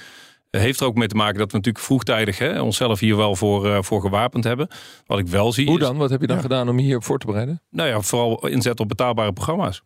Heeft 0.50 0.80
er 0.80 0.86
ook 0.86 0.96
mee 0.96 1.08
te 1.08 1.16
maken 1.16 1.38
dat 1.38 1.52
we 1.52 1.58
natuurlijk 1.58 1.86
vroegtijdig 1.86 2.38
hè, 2.38 2.62
onszelf 2.62 3.00
hier 3.00 3.18
wel 3.18 3.36
voor, 3.36 3.66
uh, 3.66 3.82
voor 3.82 4.02
gewapend 4.02 4.44
hebben. 4.44 4.68
Wat 5.06 5.20
ik 5.20 5.28
wel 5.28 5.52
zie. 5.52 5.68
Hoe 5.68 5.80
dan? 5.80 5.94
Is, 5.94 5.98
Wat 5.98 6.10
heb 6.10 6.22
je 6.22 6.28
dan 6.28 6.36
ja. 6.36 6.42
gedaan 6.42 6.70
om 6.70 6.78
hierop 6.78 7.04
voor 7.04 7.20
te 7.20 7.26
bereiden? 7.26 7.62
Nou 7.70 7.90
ja, 7.90 8.02
vooral 8.02 8.48
inzet 8.48 8.80
op 8.80 8.88
betaalbare 8.88 9.34
programma's. 9.34 9.84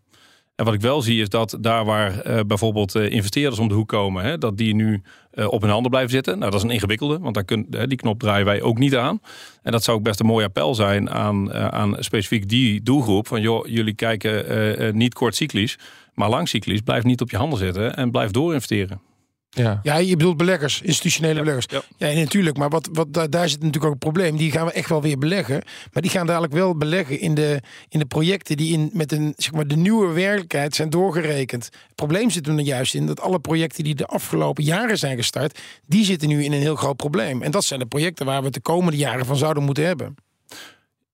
En 0.55 0.65
wat 0.65 0.73
ik 0.73 0.81
wel 0.81 1.01
zie 1.01 1.21
is 1.21 1.29
dat 1.29 1.57
daar 1.59 1.85
waar 1.85 2.27
uh, 2.27 2.39
bijvoorbeeld 2.47 2.95
uh, 2.95 3.11
investeerders 3.11 3.59
om 3.59 3.67
de 3.67 3.73
hoek 3.73 3.87
komen, 3.87 4.23
hè, 4.23 4.37
dat 4.37 4.57
die 4.57 4.75
nu 4.75 5.01
uh, 5.33 5.51
op 5.51 5.61
hun 5.61 5.69
handen 5.69 5.89
blijven 5.91 6.11
zitten. 6.11 6.39
Nou, 6.39 6.51
dat 6.51 6.59
is 6.59 6.65
een 6.65 6.73
ingewikkelde, 6.73 7.19
want 7.19 7.33
daar 7.33 7.43
kun, 7.43 7.67
die 7.69 7.97
knop 7.97 8.19
draaien 8.19 8.45
wij 8.45 8.61
ook 8.61 8.77
niet 8.77 8.95
aan. 8.95 9.21
En 9.63 9.71
dat 9.71 9.83
zou 9.83 9.97
ook 9.97 10.03
best 10.03 10.19
een 10.19 10.25
mooi 10.25 10.45
appel 10.45 10.75
zijn 10.75 11.09
aan, 11.09 11.53
aan 11.53 11.95
specifiek 11.99 12.49
die 12.49 12.83
doelgroep. 12.83 13.27
Van 13.27 13.41
joh, 13.41 13.67
jullie 13.67 13.93
kijken 13.93 14.97
niet 14.97 15.13
kort 15.13 15.35
cyclisch, 15.35 15.77
maar 16.13 16.29
lang 16.29 16.47
cyclisch. 16.47 16.81
Blijf 16.81 17.03
niet 17.03 17.21
op 17.21 17.29
je 17.29 17.37
handen 17.37 17.59
zitten 17.59 17.95
en 17.95 18.11
blijf 18.11 18.31
doorinvesteren. 18.31 19.01
Ja. 19.55 19.79
ja, 19.83 19.97
je 19.97 20.15
bedoelt 20.15 20.37
beleggers, 20.37 20.81
institutionele 20.81 21.33
ja, 21.33 21.39
beleggers. 21.39 21.83
Ja, 21.97 22.07
ja 22.07 22.19
natuurlijk. 22.19 22.57
Maar 22.57 22.69
wat, 22.69 22.89
wat, 22.91 23.13
daar, 23.13 23.29
daar 23.29 23.49
zit 23.49 23.59
natuurlijk 23.59 23.85
ook 23.85 23.91
een 23.91 23.97
probleem. 23.97 24.37
Die 24.37 24.51
gaan 24.51 24.65
we 24.65 24.71
echt 24.71 24.89
wel 24.89 25.01
weer 25.01 25.17
beleggen. 25.17 25.63
Maar 25.93 26.01
die 26.01 26.11
gaan 26.11 26.25
dadelijk 26.25 26.53
wel 26.53 26.77
beleggen 26.77 27.19
in 27.19 27.33
de, 27.33 27.61
in 27.89 27.99
de 27.99 28.05
projecten 28.05 28.57
die 28.57 28.73
in, 28.73 28.89
met 28.93 29.11
een, 29.11 29.33
zeg 29.37 29.51
maar, 29.51 29.67
de 29.67 29.75
nieuwe 29.75 30.13
werkelijkheid 30.13 30.75
zijn 30.75 30.89
doorgerekend. 30.89 31.63
Het 31.65 31.95
probleem 31.95 32.29
zit 32.29 32.47
er 32.47 32.59
juist 32.59 32.93
in 32.93 33.05
dat 33.05 33.21
alle 33.21 33.39
projecten 33.39 33.83
die 33.83 33.95
de 33.95 34.05
afgelopen 34.05 34.63
jaren 34.63 34.97
zijn 34.97 35.17
gestart, 35.17 35.59
die 35.85 36.05
zitten 36.05 36.27
nu 36.27 36.43
in 36.43 36.51
een 36.51 36.59
heel 36.59 36.75
groot 36.75 36.97
probleem. 36.97 37.41
En 37.41 37.51
dat 37.51 37.63
zijn 37.63 37.79
de 37.79 37.85
projecten 37.85 38.25
waar 38.25 38.39
we 38.39 38.45
het 38.45 38.53
de 38.53 38.61
komende 38.61 38.97
jaren 38.97 39.25
van 39.25 39.37
zouden 39.37 39.63
moeten 39.63 39.85
hebben. 39.85 40.15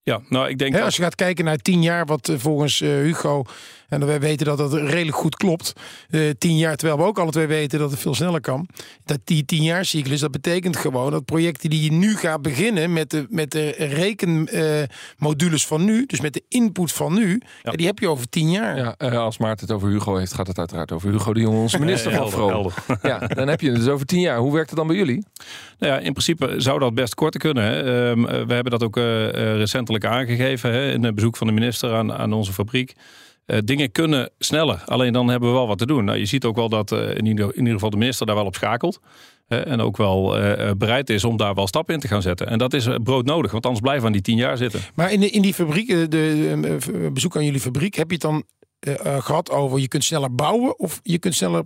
Ja, 0.04 0.22
nou 0.30 0.50
ik 0.50 0.58
denk 0.58 0.80
als 0.80 0.96
je 0.96 1.02
gaat 1.02 1.16
kijken 1.16 1.46
naar 1.46 1.58
tien 1.58 1.82
jaar, 1.82 2.06
wat 2.06 2.30
eh, 2.30 2.36
volgens 2.38 2.82
eh, 2.82 2.90
Hugo, 2.90 3.44
en 3.92 4.06
wij 4.06 4.20
weten 4.20 4.46
dat 4.46 4.58
dat 4.58 4.74
redelijk 4.74 5.18
goed 5.18 5.36
klopt, 5.36 5.74
eh, 6.10 6.30
tien 6.38 6.58
jaar, 6.58 6.76
terwijl 6.76 7.00
we 7.00 7.06
ook 7.06 7.20
alle 7.20 7.32
twee 7.32 7.48
weten 7.48 7.80
dat 7.80 7.92
het 7.92 8.00
veel 8.00 8.16
sneller 8.16 8.42
kan. 8.42 8.68
Dat 9.06 9.20
die 9.24 9.46
tien 9.46 9.64
jaar 9.64 9.86
cyclus, 9.86 10.20
dat 10.20 10.32
betekent 10.32 10.78
gewoon 10.78 11.12
dat 11.12 11.26
projecten 11.26 11.70
die 11.70 11.84
je 11.84 11.92
nu 11.92 12.16
gaat 12.16 12.42
beginnen 12.42 12.94
met 12.94 13.10
de, 13.10 13.26
met 13.30 13.52
de 13.52 13.70
rekenmodules 13.78 15.68
van 15.68 15.86
nu, 15.86 16.06
dus 16.06 16.22
met 16.22 16.34
de 16.34 16.44
input 16.48 16.92
van 16.92 17.14
nu, 17.14 17.42
ja, 17.64 17.72
die 17.72 17.86
heb 17.86 18.00
je 18.00 18.08
over 18.08 18.30
tien 18.30 18.52
jaar. 18.52 18.78
Ja, 18.78 18.96
eh, 18.98 19.18
als 19.18 19.38
Maarten 19.38 19.68
het 19.68 19.76
over 19.76 19.90
Hugo 19.90 20.16
heeft, 20.16 20.34
gaat 20.34 20.48
het 20.48 20.58
uiteraard 20.58 20.92
over 20.92 21.12
Hugo 21.12 21.34
de 21.34 21.40
Jong, 21.40 21.58
onze 21.58 21.80
minister 21.80 22.12
van 22.12 22.30
helder. 22.30 22.74
Ja, 23.02 23.20
dan 23.28 23.48
heb 23.48 23.62
je 23.62 23.70
het 23.70 23.80
dus 23.80 23.88
over 23.88 24.06
tien 24.06 24.20
jaar. 24.20 24.38
Hoe 24.38 24.54
werkt 24.54 24.70
het 24.70 24.78
dan 24.78 24.88
bij 24.88 24.96
jullie? 24.96 25.26
Nou 25.80 25.94
ja, 25.94 26.00
in 26.00 26.12
principe 26.12 26.54
zou 26.58 26.80
dat 26.80 26.94
best 26.94 27.16
korter 27.16 27.40
kunnen. 27.40 27.64
Hè. 27.64 28.10
Ehm, 28.10 28.26
eh, 28.26 28.46
we 28.46 28.54
hebben 28.54 28.72
dat 28.72 28.84
ook 28.84 28.98
eh, 28.98 29.04
aangegeven 30.00 30.72
hè, 30.72 30.92
in 30.92 31.04
een 31.04 31.16
bezoek 31.16 31.38
van 31.38 31.48
de 31.48 31.54
minister 31.54 31.94
aan, 31.94 32.14
aan 32.14 32.34
onze 32.34 32.54
fabriek. 32.54 32.94
Eh, 33.46 33.58
dingen 33.64 33.92
kunnen 33.92 34.30
sneller, 34.40 34.84
alleen 34.86 35.14
dan 35.14 35.28
hebben 35.28 35.50
we 35.50 35.56
wel 35.56 35.68
wat 35.68 35.78
te 35.78 35.86
doen. 35.86 36.06
Nou, 36.06 36.18
je 36.18 36.26
ziet 36.26 36.46
ook 36.46 36.56
wel 36.56 36.70
dat 36.70 36.92
eh, 36.92 37.16
in, 37.16 37.26
ieder, 37.26 37.54
geval 37.56 37.90
de 37.90 37.98
minister 37.98 38.26
daar 38.26 38.36
wel 38.36 38.46
op 38.46 38.56
schakelt. 38.56 39.00
en 39.48 39.82
ook 39.82 39.98
wel 39.98 40.38
eh, 40.38 40.72
bereid 40.78 41.10
is 41.10 41.24
om 41.24 41.38
daar 41.38 41.54
wel 41.54 41.68
stappen 41.68 41.94
in 41.94 42.00
te 42.00 42.08
gaan 42.08 42.22
zetten. 42.22 42.48
En 42.48 42.58
dat 42.58 42.74
is 42.74 42.88
broodnodig, 43.04 43.52
want 43.52 43.66
anders 43.66 43.82
blijven 43.82 44.02
we 44.02 44.08
aan 44.08 44.14
die 44.14 44.22
tien 44.22 44.38
jaar 44.38 44.58
zitten. 44.58 44.80
Maar 44.96 45.12
in, 45.12 45.32
in 45.32 45.42
die 45.42 45.54
fabriek, 45.54 45.88
de, 45.88 46.08
de, 46.08 47.10
bezoek 47.14 47.36
aan 47.36 47.46
jullie 47.46 47.60
fabriek, 47.60 47.96
heb 47.96 48.08
je 48.08 48.14
het 48.14 48.22
dan 48.22 48.44
eh, 48.82 49.06
eh, 49.06 49.22
gehad 49.22 49.52
over 49.52 49.80
je 49.80 49.88
kunt 49.88 50.04
sneller 50.04 50.36
bouwen 50.36 50.80
of 50.80 51.00
je 51.04 51.20
kunt 51.20 51.36
sneller 51.36 51.66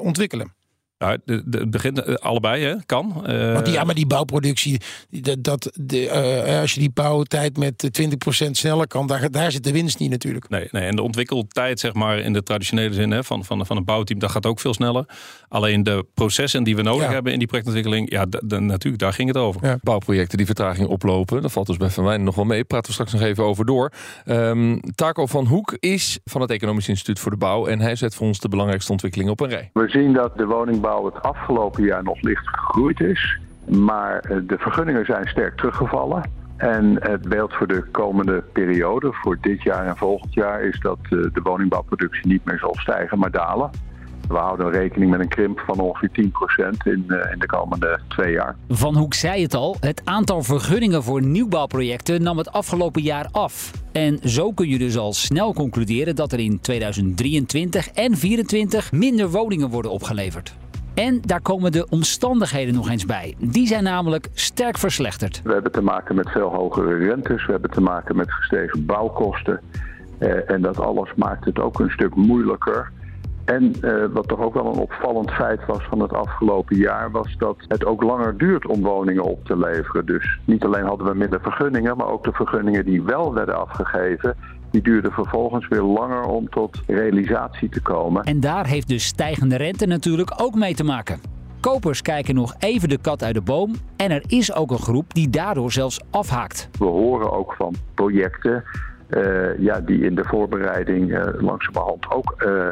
ontwikkelen? 0.00 0.54
Nou, 1.02 1.18
het 1.24 1.70
begint 1.70 2.02
eh, 2.02 2.14
allebei, 2.14 2.64
hè? 2.64 2.74
kan. 2.86 3.26
Eh, 3.26 3.52
Want 3.52 3.64
die, 3.64 3.74
ja, 3.74 3.84
maar 3.84 3.94
die 3.94 4.06
bouwproductie, 4.06 4.80
dat, 5.10 5.44
dat, 5.44 5.70
de, 5.80 6.08
eh, 6.08 6.60
als 6.60 6.72
je 6.74 6.80
die 6.80 6.90
bouwtijd 6.94 7.56
met 7.56 7.82
eh, 7.90 8.06
20% 8.46 8.50
sneller 8.50 8.86
kan, 8.86 9.06
daar, 9.06 9.30
daar 9.30 9.52
zit 9.52 9.64
de 9.64 9.72
winst 9.72 9.98
niet 9.98 10.10
natuurlijk. 10.10 10.48
Nee, 10.48 10.68
nee, 10.70 10.82
en 10.82 10.96
de 10.96 11.02
ontwikkeltijd, 11.02 11.80
zeg 11.80 11.94
maar, 11.94 12.18
in 12.18 12.32
de 12.32 12.42
traditionele 12.42 12.94
zin 12.94 13.10
hè, 13.10 13.24
van, 13.24 13.44
van, 13.44 13.66
van 13.66 13.76
een 13.76 13.84
bouwteam, 13.84 14.18
dat 14.18 14.30
gaat 14.30 14.46
ook 14.46 14.60
veel 14.60 14.74
sneller. 14.74 15.04
Alleen 15.48 15.82
de 15.82 16.06
processen 16.14 16.64
die 16.64 16.76
we 16.76 16.82
nodig 16.82 17.06
Ja. 17.06 17.12
hebben 17.12 17.32
in 17.32 17.38
die 17.38 17.48
projectontwikkeling, 17.48 18.10
ja, 18.10 18.26
natuurlijk, 18.58 18.98
daar 19.02 19.12
ging 19.12 19.28
het 19.28 19.36
over. 19.36 19.66
Ja. 19.66 19.78
Bouwprojecten 19.82 20.36
die 20.36 20.46
vertraging 20.46 20.88
oplopen. 20.88 21.42
Dat 21.42 21.52
valt 21.52 21.66
dus 21.66 21.76
bij 21.76 21.88
Van 21.90 22.04
Wijnen 22.04 22.24
nog 22.24 22.34
wel 22.34 22.44
mee. 22.44 22.64
Praten 22.64 22.86
we 22.86 22.92
straks 22.92 23.12
nog 23.12 23.22
even 23.22 23.44
over 23.44 23.64
door. 23.66 23.92
Ehm 24.24 24.78
Taco 24.94 25.26
van 25.26 25.46
Hoek 25.46 25.76
is 25.78 26.18
van 26.24 26.40
het 26.40 26.50
Economisch 26.50 26.88
Instituut 26.88 27.18
voor 27.18 27.30
de 27.30 27.36
Bouw. 27.36 27.66
En 27.66 27.80
hij 27.80 27.96
zet 27.96 28.14
voor 28.14 28.26
ons 28.26 28.40
de 28.40 28.48
belangrijkste 28.48 28.92
ontwikkelingen 28.92 29.32
op 29.32 29.40
een 29.40 29.48
rij. 29.48 29.70
We 29.72 29.88
zien 29.88 30.12
dat 30.12 30.36
de 30.36 30.46
woningbouw 30.46 30.91
het 31.00 31.22
afgelopen 31.22 31.82
jaar 31.82 32.02
nog 32.02 32.20
licht 32.20 32.48
gegroeid 32.48 33.00
is. 33.00 33.38
Maar 33.68 34.18
eh, 34.18 34.36
de 34.46 34.58
vergunningen 34.58 35.04
zijn 35.04 35.28
sterk 35.28 35.56
teruggevallen. 35.56 36.22
En 36.56 36.96
het 37.00 37.28
beeld 37.28 37.52
voor 37.52 37.66
de 37.66 37.82
komende 37.90 38.44
periode, 38.52 39.12
voor 39.12 39.38
dit 39.40 39.62
jaar 39.62 39.86
en 39.86 39.96
volgend 39.96 40.34
jaar, 40.34 40.62
is 40.62 40.80
dat 40.80 40.98
eh, 41.02 41.08
de 41.10 41.40
woningbouwproductie 41.42 42.26
niet 42.26 42.44
meer 42.44 42.58
zal 42.58 42.74
stijgen, 42.74 43.18
maar 43.18 43.30
dalen. 43.30 43.70
We 44.28 44.38
houden 44.38 44.70
rekening 44.70 45.10
met 45.10 45.20
een 45.20 45.28
krimp 45.28 45.60
van 45.66 45.78
ongeveer 45.78 46.10
10% 46.12 46.86
in, 46.86 47.04
eh, 47.08 47.32
in 47.32 47.38
de 47.38 47.46
komende 47.46 48.00
twee 48.08 48.32
jaar. 48.32 48.56
Van 48.68 48.96
Hoek 48.96 49.14
zei 49.14 49.42
het 49.42 49.54
al, 49.54 49.76
het 49.80 50.02
aantal 50.04 50.42
vergunningen 50.42 51.02
voor 51.02 51.22
nieuwbouwprojecten 51.22 52.22
nam 52.22 52.38
het 52.38 52.52
afgelopen 52.52 53.02
jaar 53.02 53.28
af. 53.30 53.70
En 53.92 54.18
zo 54.24 54.52
kun 54.52 54.68
je 54.68 54.78
dus 54.78 54.96
al 54.96 55.12
snel 55.12 55.54
concluderen 55.54 56.16
dat 56.16 56.32
er 56.32 56.38
in 56.38 56.60
2023 56.60 57.86
en 57.86 57.92
2024 57.92 58.92
minder 58.92 59.30
woningen 59.30 59.68
worden 59.68 59.90
opgeleverd. 59.90 60.54
En 60.94 61.20
daar 61.20 61.40
komen 61.40 61.72
de 61.72 61.86
omstandigheden 61.90 62.74
nog 62.74 62.90
eens 62.90 63.06
bij. 63.06 63.34
Die 63.38 63.66
zijn 63.66 63.82
namelijk 63.82 64.28
sterk 64.34 64.78
verslechterd. 64.78 65.40
We 65.44 65.52
hebben 65.52 65.72
te 65.72 65.82
maken 65.82 66.14
met 66.14 66.30
veel 66.30 66.48
hogere 66.54 66.94
rentes, 66.94 67.46
we 67.46 67.52
hebben 67.52 67.70
te 67.70 67.80
maken 67.80 68.16
met 68.16 68.32
gestegen 68.32 68.86
bouwkosten. 68.86 69.60
Eh, 70.18 70.50
en 70.50 70.62
dat 70.62 70.78
alles 70.78 71.14
maakt 71.16 71.44
het 71.44 71.58
ook 71.58 71.80
een 71.80 71.90
stuk 71.90 72.14
moeilijker. 72.14 72.90
En 73.44 73.74
eh, 73.80 74.04
wat 74.12 74.28
toch 74.28 74.40
ook 74.40 74.54
wel 74.54 74.66
een 74.66 74.78
opvallend 74.78 75.30
feit 75.30 75.66
was 75.66 75.82
van 75.88 76.00
het 76.00 76.12
afgelopen 76.12 76.76
jaar, 76.76 77.10
was 77.10 77.36
dat 77.38 77.56
het 77.68 77.84
ook 77.84 78.02
langer 78.02 78.38
duurt 78.38 78.66
om 78.66 78.82
woningen 78.82 79.24
op 79.24 79.44
te 79.44 79.58
leveren. 79.58 80.06
Dus 80.06 80.38
niet 80.44 80.64
alleen 80.64 80.84
hadden 80.84 81.06
we 81.06 81.14
minder 81.14 81.40
vergunningen, 81.40 81.96
maar 81.96 82.08
ook 82.08 82.24
de 82.24 82.32
vergunningen 82.32 82.84
die 82.84 83.02
wel 83.02 83.34
werden 83.34 83.58
afgegeven, 83.58 84.36
die 84.72 84.82
duurden 84.82 85.12
vervolgens 85.12 85.68
weer 85.68 85.82
langer 85.82 86.22
om 86.24 86.48
tot 86.48 86.82
realisatie 86.86 87.68
te 87.68 87.80
komen. 87.80 88.22
En 88.22 88.40
daar 88.40 88.66
heeft 88.66 88.88
de 88.88 88.98
stijgende 88.98 89.56
rente 89.56 89.86
natuurlijk 89.86 90.32
ook 90.36 90.54
mee 90.54 90.74
te 90.74 90.84
maken. 90.84 91.20
Kopers 91.60 92.02
kijken 92.02 92.34
nog 92.34 92.54
even 92.58 92.88
de 92.88 92.98
kat 92.98 93.22
uit 93.22 93.34
de 93.34 93.40
boom. 93.40 93.74
En 93.96 94.10
er 94.10 94.22
is 94.26 94.54
ook 94.54 94.70
een 94.70 94.78
groep 94.78 95.14
die 95.14 95.30
daardoor 95.30 95.72
zelfs 95.72 96.00
afhaakt. 96.10 96.68
We 96.78 96.84
horen 96.84 97.32
ook 97.32 97.54
van 97.58 97.74
projecten 97.94 98.64
eh, 99.12 99.58
ja, 99.58 99.80
die 99.80 100.04
in 100.04 100.14
de 100.14 100.24
voorbereiding 100.24 101.14
eh, 101.14 101.42
langzamerhand 101.42 102.10
ook 102.10 102.34
eh, 102.38 102.66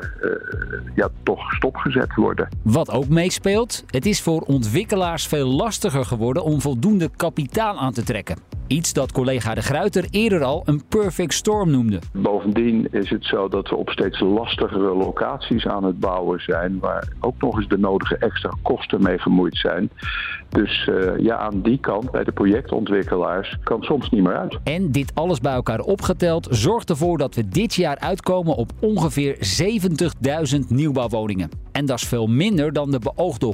ja, 0.95 1.09
toch 1.23 1.53
stopgezet 1.53 2.15
worden. 2.15 2.49
Wat 2.63 2.91
ook 2.91 3.09
meespeelt, 3.09 3.85
het 3.87 4.07
is 4.07 4.23
voor 4.23 4.41
ontwikkelaars 4.41 5.27
veel 5.27 5.47
lastiger 5.47 6.05
geworden 6.05 6.45
om 6.45 6.61
voldoende 6.61 7.11
kapitaal 7.17 7.79
aan 7.79 7.93
te 7.93 8.03
trekken. 8.03 8.37
Iets 8.71 8.93
dat 8.93 9.13
collega 9.13 9.55
De 9.55 9.63
Gruiter 9.63 10.07
eerder 10.11 10.43
al 10.43 10.63
een 10.65 10.83
perfect 10.89 11.35
storm 11.35 11.71
noemde. 11.71 11.99
Bovendien 12.13 12.89
is 12.91 13.11
het 13.11 13.25
zo 13.25 13.49
dat 13.49 13.69
we 13.69 13.77
op 13.77 13.91
steeds 13.91 14.21
lastigere 14.21 14.95
locaties 14.95 15.67
aan 15.67 15.85
het 15.85 16.01
bouwen 16.01 16.41
zijn, 16.41 16.79
waar 16.79 17.09
ook 17.21 17.41
nog 17.41 17.57
eens 17.57 17.69
de 17.69 17.79
nodige 17.79 18.17
extra 18.17 18.51
kosten 18.63 19.03
mee 19.03 19.19
gemoeid 19.19 19.57
zijn. 19.57 19.91
Dus 20.49 20.89
eh, 20.89 21.19
ja, 21.19 21.37
aan 21.37 21.61
die 21.63 21.79
kant 21.79 22.11
bij 22.11 22.25
de 22.25 22.33
projectontwikkelaars 22.33 23.57
kan 23.63 23.83
soms 23.83 24.11
niet 24.11 24.23
meer 24.23 24.37
uit. 24.37 24.59
En 24.65 24.93
dit 24.93 25.15
alles 25.15 25.41
bij 25.41 25.53
elkaar 25.53 25.81
opgeteld 25.81 26.47
zorgt 26.51 26.91
ervoor 26.91 27.19
dat 27.19 27.35
we 27.35 27.49
dit 27.49 27.75
jaar 27.75 27.99
uitkomen 27.99 28.57
op 28.57 28.73
ongeveer 28.81 29.37
70.000 30.55 30.59
nieuwbouwwoningen. 30.69 31.51
En 31.81 31.87
dat 31.87 32.01
is 32.01 32.09
veel 32.09 32.27
minder 32.27 32.73
dan 32.73 32.91
de 32.91 32.99
beoogde 32.99 33.47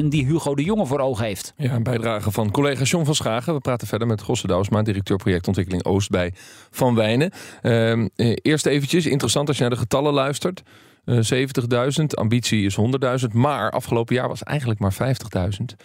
100.000 0.00 0.04
die 0.08 0.26
Hugo 0.26 0.54
de 0.54 0.64
Jonge 0.64 0.86
voor 0.86 1.00
ogen 1.00 1.24
heeft. 1.24 1.52
Ja, 1.56 1.72
een 1.74 1.82
bijdrage 1.82 2.30
van 2.30 2.50
collega 2.50 2.82
John 2.82 3.04
van 3.04 3.14
Schagen. 3.14 3.54
We 3.54 3.60
praten 3.60 3.86
verder 3.86 4.08
met 4.08 4.22
Gosse 4.22 4.46
Douwsma, 4.46 4.82
directeur 4.82 5.16
projectontwikkeling 5.16 5.84
Oost 5.84 6.10
bij 6.10 6.32
Van 6.70 6.94
Wijnen. 6.94 7.30
Ehm, 7.62 8.08
eh, 8.16 8.36
eerst 8.42 8.66
eventjes, 8.66 9.06
interessant 9.06 9.48
als 9.48 9.56
je 9.56 9.62
naar 9.62 9.72
de 9.72 9.78
getallen 9.78 10.12
luistert. 10.12 10.62
Eh 11.04 11.18
70.000, 11.20 12.16
ambitie 12.16 12.64
is 12.64 12.74
100.000, 12.74 13.32
maar 13.32 13.70
afgelopen 13.70 14.14
jaar 14.14 14.28
was 14.28 14.42
eigenlijk 14.42 14.80
maar 14.80 14.92
50.000. 14.92 15.76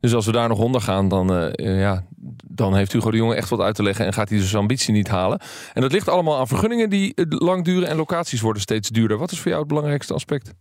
Dus 0.00 0.14
als 0.14 0.26
we 0.26 0.32
daar 0.32 0.48
nog 0.48 0.58
onder 0.58 0.80
gaan, 0.80 1.08
dan, 1.08 1.34
eh, 1.34 1.80
ja, 1.80 2.04
dan 2.46 2.74
heeft 2.74 2.92
Hugo 2.92 3.10
de 3.10 3.16
Jonge 3.16 3.34
echt 3.34 3.48
wat 3.48 3.60
uit 3.60 3.74
te 3.74 3.82
leggen 3.82 4.06
en 4.06 4.12
gaat 4.12 4.28
hij 4.28 4.38
dus 4.38 4.48
zijn 4.48 4.62
ambitie 4.62 4.92
niet 4.92 5.08
halen. 5.08 5.40
En 5.72 5.82
dat 5.82 5.92
ligt 5.92 6.08
allemaal 6.08 6.38
aan 6.38 6.48
vergunningen 6.48 6.90
die 6.90 7.12
lang 7.28 7.64
duren 7.64 7.88
en 7.88 7.96
locaties 7.96 8.40
worden 8.40 8.62
steeds 8.62 8.88
duurder. 8.88 9.18
Wat 9.18 9.30
is 9.30 9.38
voor 9.38 9.48
jou 9.48 9.58
het 9.58 9.68
belangrijkste 9.68 10.14
aspect? 10.14 10.52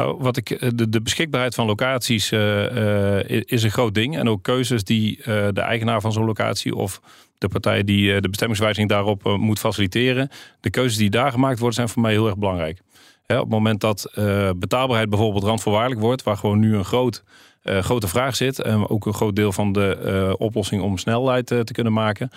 Nou, 0.00 0.16
wat 0.18 0.36
ik, 0.36 0.50
eh, 0.50 0.68
de, 0.74 1.02
beschikbaarheid 1.02 1.54
van 1.54 1.66
locaties 1.66 2.32
eh, 2.32 3.16
eh, 3.18 3.42
is 3.46 3.62
een 3.62 3.70
groot 3.70 3.94
ding. 3.94 4.18
En 4.18 4.28
ook 4.28 4.42
keuzes 4.42 4.84
die 4.84 5.20
de 5.24 5.60
eigenaar 5.60 6.00
van 6.00 6.12
zo'n 6.12 6.24
locatie 6.24 6.74
of 6.74 7.00
de 7.38 7.48
partij 7.48 7.84
die 7.84 8.20
de 8.20 8.28
bestemmingswijziging 8.28 8.88
daarop 8.90 9.36
moet 9.38 9.58
faciliteren. 9.58 10.28
De 10.60 10.70
keuzes 10.70 10.96
die 10.98 11.10
daar 11.10 11.30
gemaakt 11.30 11.58
worden 11.58 11.74
zijn 11.74 11.88
voor 11.88 12.02
mij 12.02 12.12
heel 12.12 12.26
erg 12.26 12.36
belangrijk. 12.36 12.78
Op 13.26 13.36
het 13.36 13.48
moment 13.48 13.80
dat 13.80 14.12
betaalbaarheid 14.56 15.08
bijvoorbeeld 15.08 15.44
randvoorwaardelijk 15.44 16.00
wordt, 16.00 16.22
waar 16.22 16.36
gewoon 16.36 16.58
nu 16.58 16.76
een 16.76 16.84
groot, 16.84 17.24
grote 17.62 18.08
vraag 18.08 18.36
zit. 18.36 18.60
En 18.60 18.88
ook 18.88 19.06
een 19.06 19.14
groot 19.14 19.36
deel 19.36 19.52
van 19.52 19.72
de 19.72 20.34
oplossing 20.38 20.82
om 20.82 20.98
snelheid 20.98 21.46
te 21.46 21.72
kunnen 21.72 21.92
maken. 21.92 22.30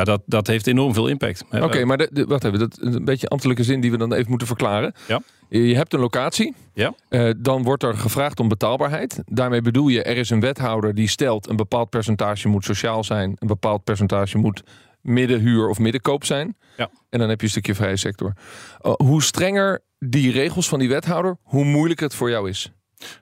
Ja, 0.00 0.06
dat, 0.06 0.22
dat 0.26 0.46
heeft 0.46 0.66
enorm 0.66 0.94
veel 0.94 1.06
impact. 1.08 1.44
Oké, 1.50 1.84
maar 1.84 1.96
de, 1.98 2.08
de, 2.12 2.24
wacht 2.24 2.44
even, 2.44 2.58
dat 2.58 2.78
is 2.80 2.94
een 2.94 3.04
beetje 3.04 3.28
ambtelijke 3.28 3.64
zin 3.64 3.80
die 3.80 3.90
we 3.90 3.96
dan 3.96 4.12
even 4.12 4.28
moeten 4.28 4.46
verklaren. 4.46 4.92
Ja. 5.08 5.20
Je 5.48 5.74
hebt 5.76 5.92
een 5.94 6.00
locatie, 6.00 6.54
Ja. 6.74 6.94
eh, 7.08 7.30
dan 7.36 7.62
wordt 7.62 7.82
er 7.82 7.94
gevraagd 7.96 8.40
om 8.40 8.48
betaalbaarheid. 8.48 9.22
Daarmee 9.26 9.62
bedoel 9.62 9.88
je, 9.88 10.02
er 10.02 10.16
is 10.16 10.30
een 10.30 10.40
wethouder 10.40 10.94
die 10.94 11.08
stelt 11.08 11.48
een 11.48 11.56
bepaald 11.56 11.90
percentage 11.90 12.48
moet 12.48 12.64
sociaal 12.64 13.04
zijn, 13.04 13.36
een 13.38 13.46
bepaald 13.48 13.84
percentage 13.84 14.38
moet 14.38 14.62
middenhuur 15.00 15.68
of 15.68 15.78
middenkoop 15.78 16.24
zijn. 16.24 16.56
Ja. 16.76 16.90
En 17.10 17.18
dan 17.18 17.28
heb 17.28 17.38
je 17.40 17.44
een 17.46 17.52
stukje 17.52 17.74
vrije 17.74 17.96
sector. 17.96 18.32
Eh, 18.80 18.92
hoe 18.96 19.22
strenger 19.22 19.82
die 19.98 20.32
regels 20.32 20.68
van 20.68 20.78
die 20.78 20.88
wethouder, 20.88 21.36
hoe 21.42 21.64
moeilijker 21.64 22.06
het 22.06 22.14
voor 22.14 22.30
jou 22.30 22.48
is. 22.48 22.72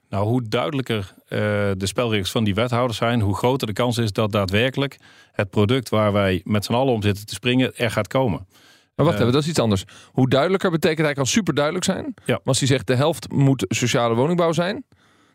Nou, 0.08 0.26
hoe 0.26 0.42
duidelijker 0.48 1.14
eh, 1.28 1.38
de 1.76 1.86
spelregels 1.86 2.30
van 2.30 2.44
die 2.44 2.54
wethouders 2.54 2.98
zijn, 2.98 3.20
hoe 3.20 3.36
groter 3.36 3.66
de 3.66 3.72
kans 3.72 3.98
is 3.98 4.12
dat 4.12 4.32
daadwerkelijk 4.32 4.96
het 5.32 5.50
product 5.50 5.88
waar 5.88 6.12
wij 6.12 6.40
met 6.44 6.64
z'n 6.64 6.72
allen 6.72 6.94
om 6.94 7.02
zitten 7.02 7.26
te 7.26 7.34
springen, 7.34 7.76
er 7.76 7.90
gaat 7.90 8.08
komen. 8.08 8.46
Maar 8.94 9.06
wacht 9.06 9.18
Eh. 9.18 9.20
even, 9.22 9.32
dat 9.32 9.42
is 9.42 9.48
iets 9.48 9.58
anders. 9.58 9.84
Hoe 10.12 10.28
duidelijker 10.28 10.70
betekent 10.70 11.06
hij 11.06 11.14
kan 11.14 11.26
super 11.26 11.54
duidelijk 11.54 11.84
zijn. 11.84 12.14
Ja. 12.24 12.40
Als 12.44 12.58
hij 12.58 12.68
zegt 12.68 12.86
de 12.86 12.94
helft 12.94 13.32
moet 13.32 13.64
sociale 13.68 14.14
woningbouw 14.14 14.52
zijn, 14.52 14.84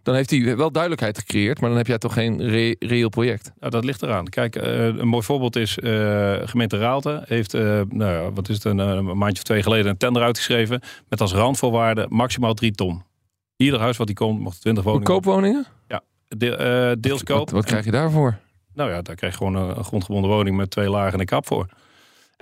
dan 0.04 0.16
heeft 0.16 0.30
hij 0.30 0.58
wel 0.58 0.72
duidelijkheid 0.72 1.18
gecreëerd, 1.18 1.60
maar 1.60 1.70
dan 1.70 1.78
heb 1.78 1.88
jij 1.88 1.98
toch 1.98 2.14
geen 2.14 2.50
re- 2.50 2.76
reëel 2.80 3.10
project. 3.10 3.52
Nou, 3.60 3.72
dat 3.72 3.84
ligt 3.84 4.02
eraan. 4.04 4.26
Kijk, 4.28 4.56
eh, 4.56 4.86
een 4.86 5.08
mooi 5.08 5.24
voorbeeld 5.24 5.56
is 5.56 5.78
uh, 5.78 6.36
gemeente 6.44 6.78
Raalte 6.78 7.24
heeft, 7.28 7.54
uh, 7.54 7.82
nou, 7.90 8.12
ja, 8.24 8.32
wat 8.32 8.50
is 8.50 8.56
het, 8.56 8.64
een, 8.66 8.78
een, 8.78 9.06
maandje 9.18 9.38
of 9.38 9.44
twee 9.44 9.64
geleden 9.64 9.92
een 9.92 9.98
tender 9.98 10.24
uitgeschreven 10.24 10.82
met 11.10 11.22
als 11.22 11.34
randvoorwaarde 11.34 12.06
maximaal 12.10 12.54
drie 12.54 12.72
ton. 12.72 13.04
Ieder 13.64 13.80
huis 13.80 13.98
wat 13.98 14.08
die 14.08 14.16
komt, 14.16 14.40
mocht 14.40 14.62
20 14.62 14.84
woningen. 14.84 15.08
Koopwoningen? 15.08 15.66
Ja, 15.88 16.02
de, 16.28 16.94
uh, 16.96 17.02
deels 17.02 17.24
koop. 17.24 17.38
Wat, 17.38 17.50
wat 17.50 17.66
krijg 17.66 17.86
je 17.86 17.92
daarvoor? 17.92 18.38
Nou 18.74 18.90
ja, 18.90 19.02
daar 19.02 19.16
krijg 19.16 19.32
je 19.32 19.38
gewoon 19.38 19.56
een 19.56 19.84
grondgebonden 19.84 20.32
woning 20.32 20.56
met 20.56 20.70
twee 20.70 20.90
lagen 20.90 21.14
en 21.14 21.20
een 21.20 21.26
kap 21.26 21.48
voor. 21.48 21.68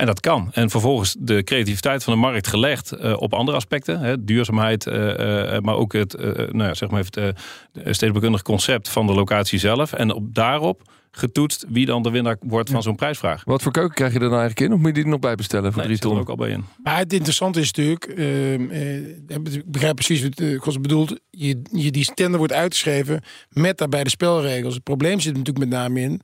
En 0.02 0.08
dat 0.08 0.20
kan. 0.20 0.50
En 0.52 0.70
vervolgens 0.70 1.16
de 1.20 1.44
creativiteit 1.44 2.04
van 2.04 2.14
de 2.14 2.20
markt 2.20 2.48
gelegd 2.48 2.94
uh, 2.94 3.22
op 3.22 3.34
andere 3.34 3.58
aspecten. 3.58 4.00
Hè, 4.00 4.24
duurzaamheid, 4.24 4.86
uh, 4.86 4.94
uh, 4.94 5.60
maar 5.60 5.76
ook 5.76 5.94
het, 5.94 6.18
nou 6.52 6.64
ja, 6.64 6.74
zeg 6.74 6.90
maar 6.90 7.00
even 7.00 7.36
het 7.84 7.96
stedenbekundig 7.96 8.42
concept 8.42 8.90
van 8.90 9.08
de 9.08 9.14
locatie 9.14 9.60
zelf. 9.60 9.94
En 9.94 10.14
op, 10.14 10.34
daarop 10.36 10.82
getoetst 11.12 11.66
wie 11.70 11.86
dan 11.86 12.04
de 12.04 12.10
winnaar 12.10 12.38
wordt 12.40 12.70
van 12.70 12.84
zo'n 12.84 12.96
prijsvraag. 12.96 13.44
Wat 13.46 13.62
voor 13.62 13.72
keuken 13.72 13.96
krijg 13.96 14.14
je 14.14 14.20
er 14.20 14.30
nou 14.30 14.40
eigenlijk 14.40 14.70
in? 14.70 14.76
Of 14.76 14.80
moet 14.80 14.88
je 14.88 14.94
die 14.94 15.04
er 15.04 15.10
nog 15.10 15.20
bij 15.20 15.36
bestellen 15.36 15.74
voor 15.74 15.82
nee, 15.82 15.98
drie 15.98 16.00
ton? 16.00 16.20
ook 16.20 16.30
al 16.30 16.36
bij 16.36 16.50
in. 16.50 16.66
Maar 16.84 16.98
het 16.98 17.14
interessante 17.14 17.60
is 17.60 17.66
natuurlijk, 17.66 18.18
uh, 18.18 18.54
ik 18.54 19.64
begrijp 19.66 19.96
precies 19.96 20.24
wat 20.24 20.40
uh, 20.40 20.60
Kos 20.60 20.80
bedoelt, 20.80 21.20
je, 21.30 21.62
je, 21.72 21.92
die 21.92 22.12
tender 22.14 22.38
wordt 22.38 22.54
uitgeschreven 22.54 23.22
met 23.50 23.78
daarbij 23.78 24.04
de 24.04 24.10
spelregels. 24.10 24.74
Het 24.74 24.84
probleem 24.84 25.20
zit 25.20 25.38
natuurlijk 25.38 25.66
met 25.66 25.80
name 25.80 26.00
in 26.00 26.22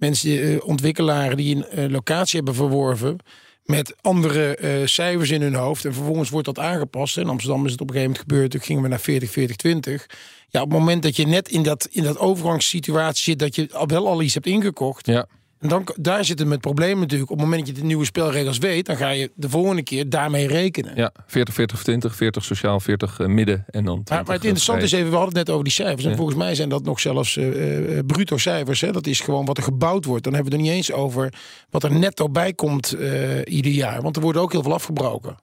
mensen, 0.00 0.30
uh, 0.30 0.58
ontwikkelaren 0.64 1.36
die 1.36 1.64
een 1.70 1.90
locatie 1.90 2.36
hebben 2.36 2.54
verworven 2.54 3.18
met 3.64 3.94
andere 4.00 4.58
uh, 4.60 4.86
cijfers 4.86 5.30
in 5.30 5.42
hun 5.42 5.54
hoofd. 5.54 5.84
En 5.84 5.94
vervolgens 5.94 6.30
wordt 6.30 6.46
dat 6.46 6.58
aangepast. 6.58 7.18
In 7.18 7.28
Amsterdam 7.28 7.66
is 7.66 7.72
het 7.72 7.80
op 7.80 7.88
een 7.88 7.94
gegeven 7.94 8.12
moment 8.12 8.30
gebeurd. 8.30 8.50
Toen 8.50 8.60
gingen 8.60 8.82
we 8.82 8.88
naar 8.88 9.00
40, 9.00 9.30
40, 9.30 9.56
20. 9.56 10.06
Ja, 10.48 10.62
op 10.62 10.70
het 10.70 10.78
moment 10.78 11.02
dat 11.02 11.16
je 11.16 11.26
net 11.26 11.48
in 11.48 11.62
dat, 11.62 11.88
in 11.90 12.02
dat 12.02 12.18
overgangssituatie 12.18 13.24
zit... 13.24 13.38
dat 13.38 13.54
je 13.54 13.86
wel 13.86 14.08
al 14.08 14.22
iets 14.22 14.34
hebt 14.34 14.46
ingekocht... 14.46 15.06
Ja. 15.06 15.26
En 15.60 15.68
dan, 15.68 15.86
daar 15.96 16.24
zit 16.24 16.38
het 16.38 16.48
met 16.48 16.60
probleem 16.60 16.98
natuurlijk. 16.98 17.30
Op 17.30 17.36
het 17.36 17.46
moment 17.46 17.66
dat 17.66 17.74
je 17.74 17.80
de 17.80 17.86
nieuwe 17.86 18.04
spelregels 18.04 18.58
weet, 18.58 18.86
dan 18.86 18.96
ga 18.96 19.08
je 19.08 19.30
de 19.34 19.48
volgende 19.48 19.82
keer 19.82 20.08
daarmee 20.08 20.46
rekenen. 20.46 20.96
Ja, 20.96 21.12
40, 21.26 21.54
40, 21.54 21.82
20, 21.82 22.16
40 22.16 22.44
sociaal, 22.44 22.80
40 22.80 23.18
uh, 23.18 23.26
midden 23.26 23.64
en 23.70 23.84
dan. 23.84 24.02
Maar, 24.08 24.24
maar 24.24 24.34
het 24.34 24.44
interessante 24.44 24.84
is 24.84 24.92
even, 24.92 25.10
we 25.10 25.16
hadden 25.16 25.36
het 25.36 25.46
net 25.46 25.50
over 25.50 25.64
die 25.64 25.72
cijfers. 25.72 26.04
En 26.04 26.10
ja. 26.10 26.16
volgens 26.16 26.36
mij 26.36 26.54
zijn 26.54 26.68
dat 26.68 26.84
nog 26.84 27.00
zelfs 27.00 27.36
uh, 27.36 27.98
bruto 28.06 28.36
cijfers. 28.36 28.80
Hè? 28.80 28.92
Dat 28.92 29.06
is 29.06 29.20
gewoon 29.20 29.44
wat 29.44 29.56
er 29.56 29.62
gebouwd 29.62 30.04
wordt. 30.04 30.24
Dan 30.24 30.34
hebben 30.34 30.52
we 30.52 30.58
het 30.58 30.66
er 30.66 30.72
niet 30.72 30.78
eens 30.78 30.92
over 30.92 31.32
wat 31.70 31.82
er 31.82 31.92
netto 31.92 32.28
bij 32.28 32.52
komt 32.52 32.96
ieder 33.44 33.72
jaar. 33.72 34.02
Want 34.02 34.16
er 34.16 34.22
wordt 34.22 34.38
ook 34.38 34.52
heel 34.52 34.62
veel 34.62 34.74
afgebroken. 34.74 35.36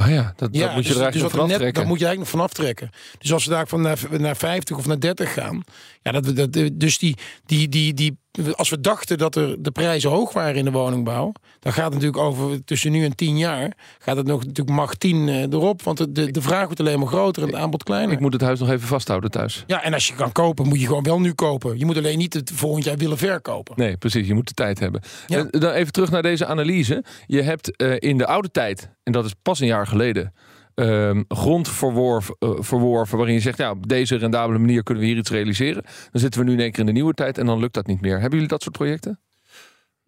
Ah 0.00 0.10
ja, 0.10 0.32
dat, 0.36 0.48
ja, 0.52 0.66
dat 0.66 0.74
moet 0.74 0.82
je 0.82 0.88
dus, 0.88 0.96
er 0.96 1.02
eigenlijk 1.02 1.12
dus 1.12 1.40
van 1.40 1.48
net, 1.48 1.50
aftrekken. 1.50 1.80
Dat 1.80 1.90
moet 1.90 1.98
je 1.98 2.06
eigenlijk 2.06 2.18
nog 2.18 2.28
van 2.28 2.40
aftrekken. 2.40 2.90
Dus 3.18 3.32
als 3.32 3.44
we 3.44 3.50
daar 3.50 3.68
van 3.68 3.80
naar, 3.80 3.98
naar 4.10 4.36
50 4.36 4.76
of 4.76 4.86
naar 4.86 5.00
30 5.00 5.32
gaan. 5.32 5.62
Ja, 6.02 6.12
dat, 6.12 6.36
dat, 6.36 6.70
dus 6.72 6.98
die, 6.98 7.16
die, 7.44 7.68
die, 7.68 7.94
die, 7.94 8.18
als 8.54 8.68
we 8.68 8.80
dachten 8.80 9.18
dat 9.18 9.36
er 9.36 9.62
de 9.62 9.70
prijzen 9.70 10.10
hoog 10.10 10.32
waren 10.32 10.54
in 10.54 10.64
de 10.64 10.70
woningbouw. 10.70 11.32
Dan 11.58 11.72
gaat 11.72 11.84
het 11.84 11.92
natuurlijk 11.92 12.22
over 12.22 12.64
tussen 12.64 12.92
nu 12.92 13.04
en 13.04 13.16
10 13.16 13.38
jaar. 13.38 13.72
Gaat 13.98 14.16
het 14.16 14.26
nog 14.26 14.40
natuurlijk 14.44 14.76
mag 14.76 14.94
10 14.94 15.28
erop. 15.28 15.82
Want 15.82 16.14
de, 16.14 16.30
de, 16.30 16.42
vraag 16.42 16.64
wordt 16.64 16.80
alleen 16.80 16.98
maar 16.98 17.08
groter 17.08 17.42
en 17.42 17.48
het 17.48 17.56
aanbod 17.56 17.82
kleiner. 17.82 18.12
Ik 18.12 18.20
moet 18.20 18.32
het 18.32 18.42
huis 18.42 18.60
nog 18.60 18.70
even 18.70 18.88
vasthouden 18.88 19.30
thuis. 19.30 19.64
Ja, 19.66 19.82
en 19.82 19.94
als 19.94 20.06
je 20.06 20.14
kan 20.14 20.32
kopen, 20.32 20.68
moet 20.68 20.80
je 20.80 20.86
gewoon 20.86 21.02
wel 21.02 21.20
nu 21.20 21.32
kopen. 21.32 21.78
Je 21.78 21.86
moet 21.86 21.96
alleen 21.96 22.18
niet 22.18 22.34
het 22.34 22.50
volgend 22.54 22.84
jaar 22.84 22.96
willen 22.96 23.18
verkopen. 23.18 23.74
Nee, 23.76 23.96
precies. 23.96 24.26
Je 24.26 24.34
moet 24.34 24.48
de 24.48 24.54
tijd 24.54 24.78
hebben. 24.78 25.02
Ja. 25.26 25.38
En 25.38 25.60
dan 25.60 25.72
even 25.72 25.92
terug 25.92 26.10
naar 26.10 26.22
deze 26.22 26.46
analyse. 26.46 27.04
Je 27.26 27.42
hebt 27.42 27.82
uh, 27.82 27.94
in 27.98 28.18
de 28.18 28.26
oude 28.26 28.50
tijd, 28.50 28.90
en 29.02 29.12
dat 29.12 29.24
is 29.24 29.34
pas 29.42 29.60
een 29.60 29.66
jaar 29.66 29.86
geleden. 29.86 30.32
Um, 30.74 31.24
grond 31.28 31.68
verworven, 31.68 32.36
uh, 32.38 32.50
verworven 32.58 33.16
waarin 33.16 33.34
je 33.34 33.40
zegt, 33.40 33.58
ja, 33.58 33.70
op 33.70 33.88
deze 33.88 34.16
rendabele 34.16 34.58
manier 34.58 34.82
kunnen 34.82 35.02
we 35.02 35.08
hier 35.08 35.18
iets 35.18 35.30
realiseren. 35.30 35.82
Dan 36.10 36.20
zitten 36.20 36.40
we 36.40 36.46
nu 36.46 36.52
in 36.52 36.60
één 36.60 36.70
keer 36.70 36.80
in 36.80 36.86
de 36.86 36.92
nieuwe 36.92 37.14
tijd 37.14 37.38
en 37.38 37.46
dan 37.46 37.58
lukt 37.58 37.74
dat 37.74 37.86
niet 37.86 38.00
meer. 38.00 38.12
Hebben 38.12 38.30
jullie 38.30 38.48
dat 38.48 38.62
soort 38.62 38.76
projecten? 38.76 39.20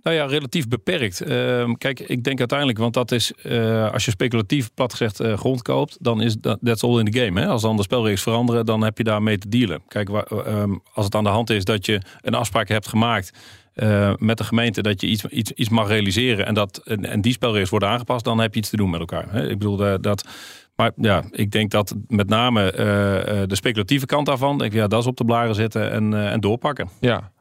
Nou 0.03 0.17
ja, 0.17 0.25
relatief 0.25 0.69
beperkt. 0.69 1.27
Uh, 1.27 1.73
kijk, 1.79 2.01
ik 2.01 2.25
denk 2.25 2.39
uiteindelijk, 2.39 2.79
want 2.79 2.95
dat 2.95 3.13
is, 3.13 3.33
uh, 3.43 3.93
als 3.93 4.05
je 4.05 4.11
speculatief 4.11 4.75
plat 4.75 4.91
gezegd 4.91 5.21
uh, 5.21 5.37
grond 5.37 5.63
koopt, 5.63 5.97
dan 6.01 6.23
is 6.23 6.37
dat 6.37 6.59
that's 6.63 6.83
all 6.83 6.99
in 6.99 7.11
the 7.11 7.19
game. 7.19 7.41
Hè? 7.41 7.47
Als 7.47 7.63
dan 7.63 7.77
de 7.77 7.83
spelregels 7.83 8.23
veranderen, 8.23 8.67
dan 8.67 8.83
heb 8.83 8.99
je 8.99 9.05
daarmee 9.05 9.39
te 9.39 9.49
dealen. 9.49 9.83
Kijk, 9.89 10.09
um, 10.09 10.83
als 10.93 11.05
het 11.05 11.15
aan 11.15 11.25
de 11.25 11.31
hand 11.31 11.51
is 11.51 11.65
dat 11.65 11.87
je 11.87 12.01
een 12.21 12.35
afspraak 12.35 12.69
hebt 12.69 12.89
gemaakt 12.89 13.33
uh, 13.75 14.13
met 14.17 14.39
de 14.39 14.45
gemeente 14.45 14.83
dat 14.83 15.01
je 15.01 15.07
iets, 15.07 15.25
iets, 15.25 15.53
iets 15.53 15.69
mag 15.69 15.89
realiseren 15.89 16.47
en, 16.47 16.55
dat, 16.55 16.81
en, 16.85 17.05
en 17.05 17.21
die 17.21 17.33
spelregels 17.33 17.71
worden 17.71 17.89
aangepast, 17.89 18.25
dan 18.25 18.39
heb 18.39 18.55
je 18.55 18.61
iets 18.61 18.71
te 18.71 18.77
doen 18.77 18.91
met 18.91 19.01
elkaar. 19.01 19.33
Hè? 19.33 19.49
Ik 19.49 19.59
bedoel, 19.59 19.87
uh, 19.87 19.95
dat. 20.01 20.29
Maar 20.77 20.93
ja, 20.97 21.23
ik 21.31 21.51
denk 21.51 21.71
dat 21.71 21.95
met 22.07 22.29
name 22.29 22.73
uh, 22.73 22.79
de 23.47 23.55
speculatieve 23.55 24.07
kant 24.07 24.27
daarvan, 24.27 24.59
denk 24.59 24.73
ik, 24.73 24.79
ja, 24.79 24.87
dat 24.87 25.01
is 25.01 25.07
op 25.07 25.17
de 25.17 25.25
blaren 25.25 25.55
zitten 25.55 25.91
en, 25.91 26.31
en 26.31 26.41
doorpakken. 26.41 26.89
Ja, 27.01 27.33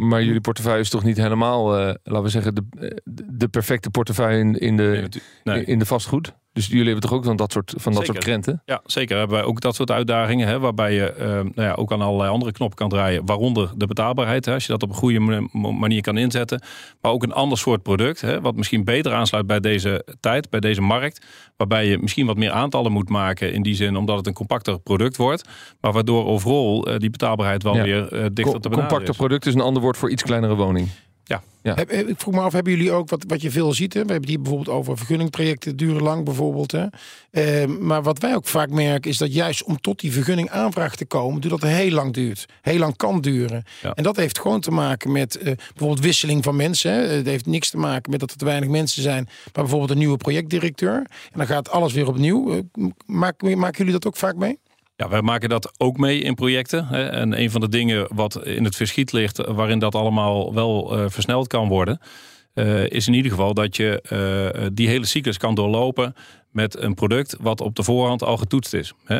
maar 0.00 0.22
jullie 0.22 0.40
portefeuille 0.40 0.80
is 0.80 0.90
toch 0.90 1.04
niet 1.04 1.16
helemaal, 1.16 1.70
laten 2.02 2.22
we 2.22 2.28
zeggen, 2.28 2.54
de, 2.54 3.02
de 3.26 3.48
perfecte 3.48 3.90
portefeuille 3.90 4.38
in, 4.38 4.54
in, 4.54 4.76
de, 4.76 5.08
nee. 5.44 5.64
in 5.64 5.78
de 5.78 5.86
vastgoed? 5.86 6.34
Dus 6.58 6.66
jullie 6.66 6.84
hebben 6.84 7.02
toch 7.02 7.12
ook 7.12 7.24
dan 7.24 7.36
dat 7.36 7.52
soort, 7.52 7.74
van 7.76 7.92
dat 7.92 8.00
zeker. 8.00 8.14
soort 8.14 8.24
krenten? 8.24 8.62
Ja, 8.64 8.80
zeker 8.84 9.18
hebben 9.18 9.36
wij 9.36 9.46
ook 9.46 9.60
dat 9.60 9.74
soort 9.74 9.90
uitdagingen. 9.90 10.48
Hè, 10.48 10.58
waarbij 10.58 10.94
je 10.94 11.14
uh, 11.18 11.24
nou 11.26 11.52
ja, 11.54 11.72
ook 11.72 11.92
aan 11.92 12.00
allerlei 12.00 12.30
andere 12.30 12.52
knoppen 12.52 12.78
kan 12.78 12.88
draaien. 12.88 13.26
Waaronder 13.26 13.70
de 13.76 13.86
betaalbaarheid. 13.86 14.44
Hè, 14.44 14.52
als 14.52 14.66
je 14.66 14.72
dat 14.72 14.82
op 14.82 14.88
een 14.88 14.94
goede 14.94 15.48
manier 15.52 16.00
kan 16.00 16.16
inzetten. 16.16 16.62
Maar 17.00 17.12
ook 17.12 17.22
een 17.22 17.32
ander 17.32 17.58
soort 17.58 17.82
product. 17.82 18.20
Hè, 18.20 18.40
wat 18.40 18.56
misschien 18.56 18.84
beter 18.84 19.12
aansluit 19.12 19.46
bij 19.46 19.60
deze 19.60 20.04
tijd, 20.20 20.50
bij 20.50 20.60
deze 20.60 20.80
markt. 20.80 21.26
Waarbij 21.56 21.86
je 21.86 21.98
misschien 21.98 22.26
wat 22.26 22.36
meer 22.36 22.50
aantallen 22.50 22.92
moet 22.92 23.08
maken. 23.08 23.52
In 23.52 23.62
die 23.62 23.74
zin 23.74 23.96
omdat 23.96 24.16
het 24.16 24.26
een 24.26 24.32
compacter 24.32 24.80
product 24.80 25.16
wordt. 25.16 25.48
Maar 25.80 25.92
waardoor 25.92 26.26
overal 26.26 26.88
uh, 26.88 26.96
die 26.96 27.10
betaalbaarheid 27.10 27.62
wel 27.62 27.76
ja. 27.76 27.82
weer 27.82 28.02
uh, 28.02 28.08
dichter 28.10 28.44
Co 28.44 28.50
te 28.50 28.68
benaderen 28.68 28.88
Compacter 28.88 29.14
product 29.14 29.46
is 29.46 29.54
een 29.54 29.60
ander 29.60 29.82
woord 29.82 29.96
voor 29.96 30.10
iets 30.10 30.22
kleinere 30.22 30.54
woning. 30.54 30.88
Ja. 31.28 31.42
ja. 31.62 31.76
Ik 31.86 32.20
vroeg 32.20 32.34
me 32.34 32.40
af, 32.40 32.52
hebben 32.52 32.72
jullie 32.72 32.92
ook 32.92 33.10
wat, 33.10 33.24
wat 33.26 33.40
je 33.40 33.50
veel 33.50 33.72
ziet? 33.72 33.94
Hè? 33.94 34.04
We 34.04 34.12
hebben 34.12 34.20
het 34.20 34.28
hier 34.28 34.42
bijvoorbeeld 34.42 34.76
over 34.76 34.96
vergunningprojecten, 34.96 35.76
duren 35.76 36.02
lang 36.02 36.24
bijvoorbeeld. 36.24 36.72
Hè? 36.72 36.86
Uh, 37.30 37.76
maar 37.78 38.02
wat 38.02 38.18
wij 38.18 38.34
ook 38.34 38.46
vaak 38.46 38.70
merken 38.70 39.10
is 39.10 39.18
dat 39.18 39.34
juist 39.34 39.62
om 39.62 39.80
tot 39.80 40.00
die 40.00 40.12
vergunning 40.12 40.50
aanvraag 40.50 40.96
te 40.96 41.06
komen, 41.06 41.40
dat 41.40 41.50
het 41.50 41.62
heel 41.62 41.90
lang 41.90 42.12
duurt. 42.12 42.46
Heel 42.62 42.78
lang 42.78 42.96
kan 42.96 43.20
duren. 43.20 43.64
Ja. 43.82 43.94
En 43.94 44.02
dat 44.02 44.16
heeft 44.16 44.38
gewoon 44.40 44.60
te 44.60 44.70
maken 44.70 45.12
met 45.12 45.36
uh, 45.36 45.42
bijvoorbeeld 45.44 46.00
wisseling 46.00 46.44
van 46.44 46.56
mensen. 46.56 46.92
Hè? 46.92 46.98
Het 46.98 47.26
heeft 47.26 47.46
niks 47.46 47.70
te 47.70 47.76
maken 47.76 48.10
met 48.10 48.20
dat 48.20 48.30
er 48.30 48.36
te 48.36 48.44
weinig 48.44 48.68
mensen 48.68 49.02
zijn, 49.02 49.24
maar 49.24 49.52
bijvoorbeeld 49.52 49.90
een 49.90 49.98
nieuwe 49.98 50.16
projectdirecteur. 50.16 50.96
En 50.96 51.38
dan 51.38 51.46
gaat 51.46 51.70
alles 51.70 51.92
weer 51.92 52.08
opnieuw. 52.08 52.54
Uh, 52.54 52.88
maken, 53.06 53.58
maken 53.58 53.78
jullie 53.78 53.92
dat 53.92 54.06
ook 54.06 54.16
vaak 54.16 54.36
mee? 54.36 54.58
Ja, 54.98 55.08
wij 55.08 55.22
maken 55.22 55.48
dat 55.48 55.72
ook 55.76 55.96
mee 55.96 56.20
in 56.20 56.34
projecten. 56.34 56.88
En 57.10 57.40
een 57.40 57.50
van 57.50 57.60
de 57.60 57.68
dingen 57.68 58.06
wat 58.14 58.46
in 58.46 58.64
het 58.64 58.76
verschiet 58.76 59.12
ligt, 59.12 59.46
waarin 59.46 59.78
dat 59.78 59.94
allemaal 59.94 60.54
wel 60.54 60.98
uh, 60.98 61.04
versneld 61.08 61.46
kan 61.46 61.68
worden, 61.68 62.00
uh, 62.54 62.90
is 62.90 63.06
in 63.06 63.14
ieder 63.14 63.30
geval 63.30 63.54
dat 63.54 63.76
je 63.76 64.02
uh, 64.62 64.66
die 64.72 64.88
hele 64.88 65.06
cyclus 65.06 65.38
kan 65.38 65.54
doorlopen 65.54 66.14
met 66.58 66.78
een 66.78 66.94
product 66.94 67.36
wat 67.40 67.60
op 67.60 67.74
de 67.74 67.82
voorhand 67.82 68.22
al 68.22 68.36
getoetst 68.36 68.74
is. 68.74 68.92
He, 69.04 69.16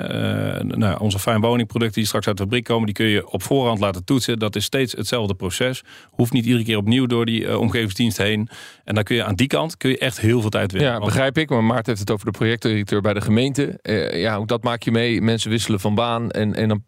uh, 0.57 0.62
nou, 0.62 1.01
onze 1.01 1.18
fijn 1.18 1.40
woningproducten 1.40 1.96
die 1.96 2.07
straks 2.07 2.27
uit 2.27 2.37
de 2.37 2.42
fabriek 2.42 2.64
komen, 2.64 2.87
die 2.87 2.94
kun 2.94 3.07
je 3.07 3.31
op 3.31 3.42
voorhand 3.42 3.81
laten 3.81 4.05
toetsen. 4.05 4.38
Dat 4.38 4.57
is 4.57 4.64
steeds 4.64 4.92
hetzelfde 4.92 5.35
proces. 5.35 5.83
Hoeft 6.11 6.33
niet 6.33 6.44
iedere 6.44 6.64
keer 6.64 6.77
opnieuw 6.77 7.07
door 7.07 7.27
die 7.27 7.40
uh, 7.40 7.61
omgevingsdienst 7.61 8.16
heen. 8.16 8.48
En 8.85 8.94
dan 8.94 9.05
kun 9.05 9.16
je 9.16 9.24
aan 9.24 9.35
die 9.35 9.46
kant 9.46 9.77
kun 9.77 9.90
je 9.90 9.98
echt 9.98 10.20
heel 10.20 10.40
veel 10.40 10.51
tijd 10.51 10.72
winnen. 10.72 10.92
Ja, 10.92 10.98
begrijp 10.98 11.38
ik. 11.38 11.48
Maar 11.51 11.64
Maarten 11.64 11.87
heeft 11.87 12.01
het 12.01 12.11
over 12.11 12.24
de 12.24 12.38
projectdirecteur 12.38 13.01
bij 13.01 13.14
de 13.14 13.20
gemeente. 13.20 13.79
Uh, 13.83 14.20
ja, 14.20 14.37
ook 14.37 14.48
dat 14.48 14.62
maak 14.62 14.83
je 14.83 14.90
mee. 14.90 15.20
Mensen 15.20 15.51
wisselen 15.51 15.81
van 15.81 15.94
baan 15.94 16.31
en, 16.31 16.55
en 16.55 16.68
dan 16.68 16.83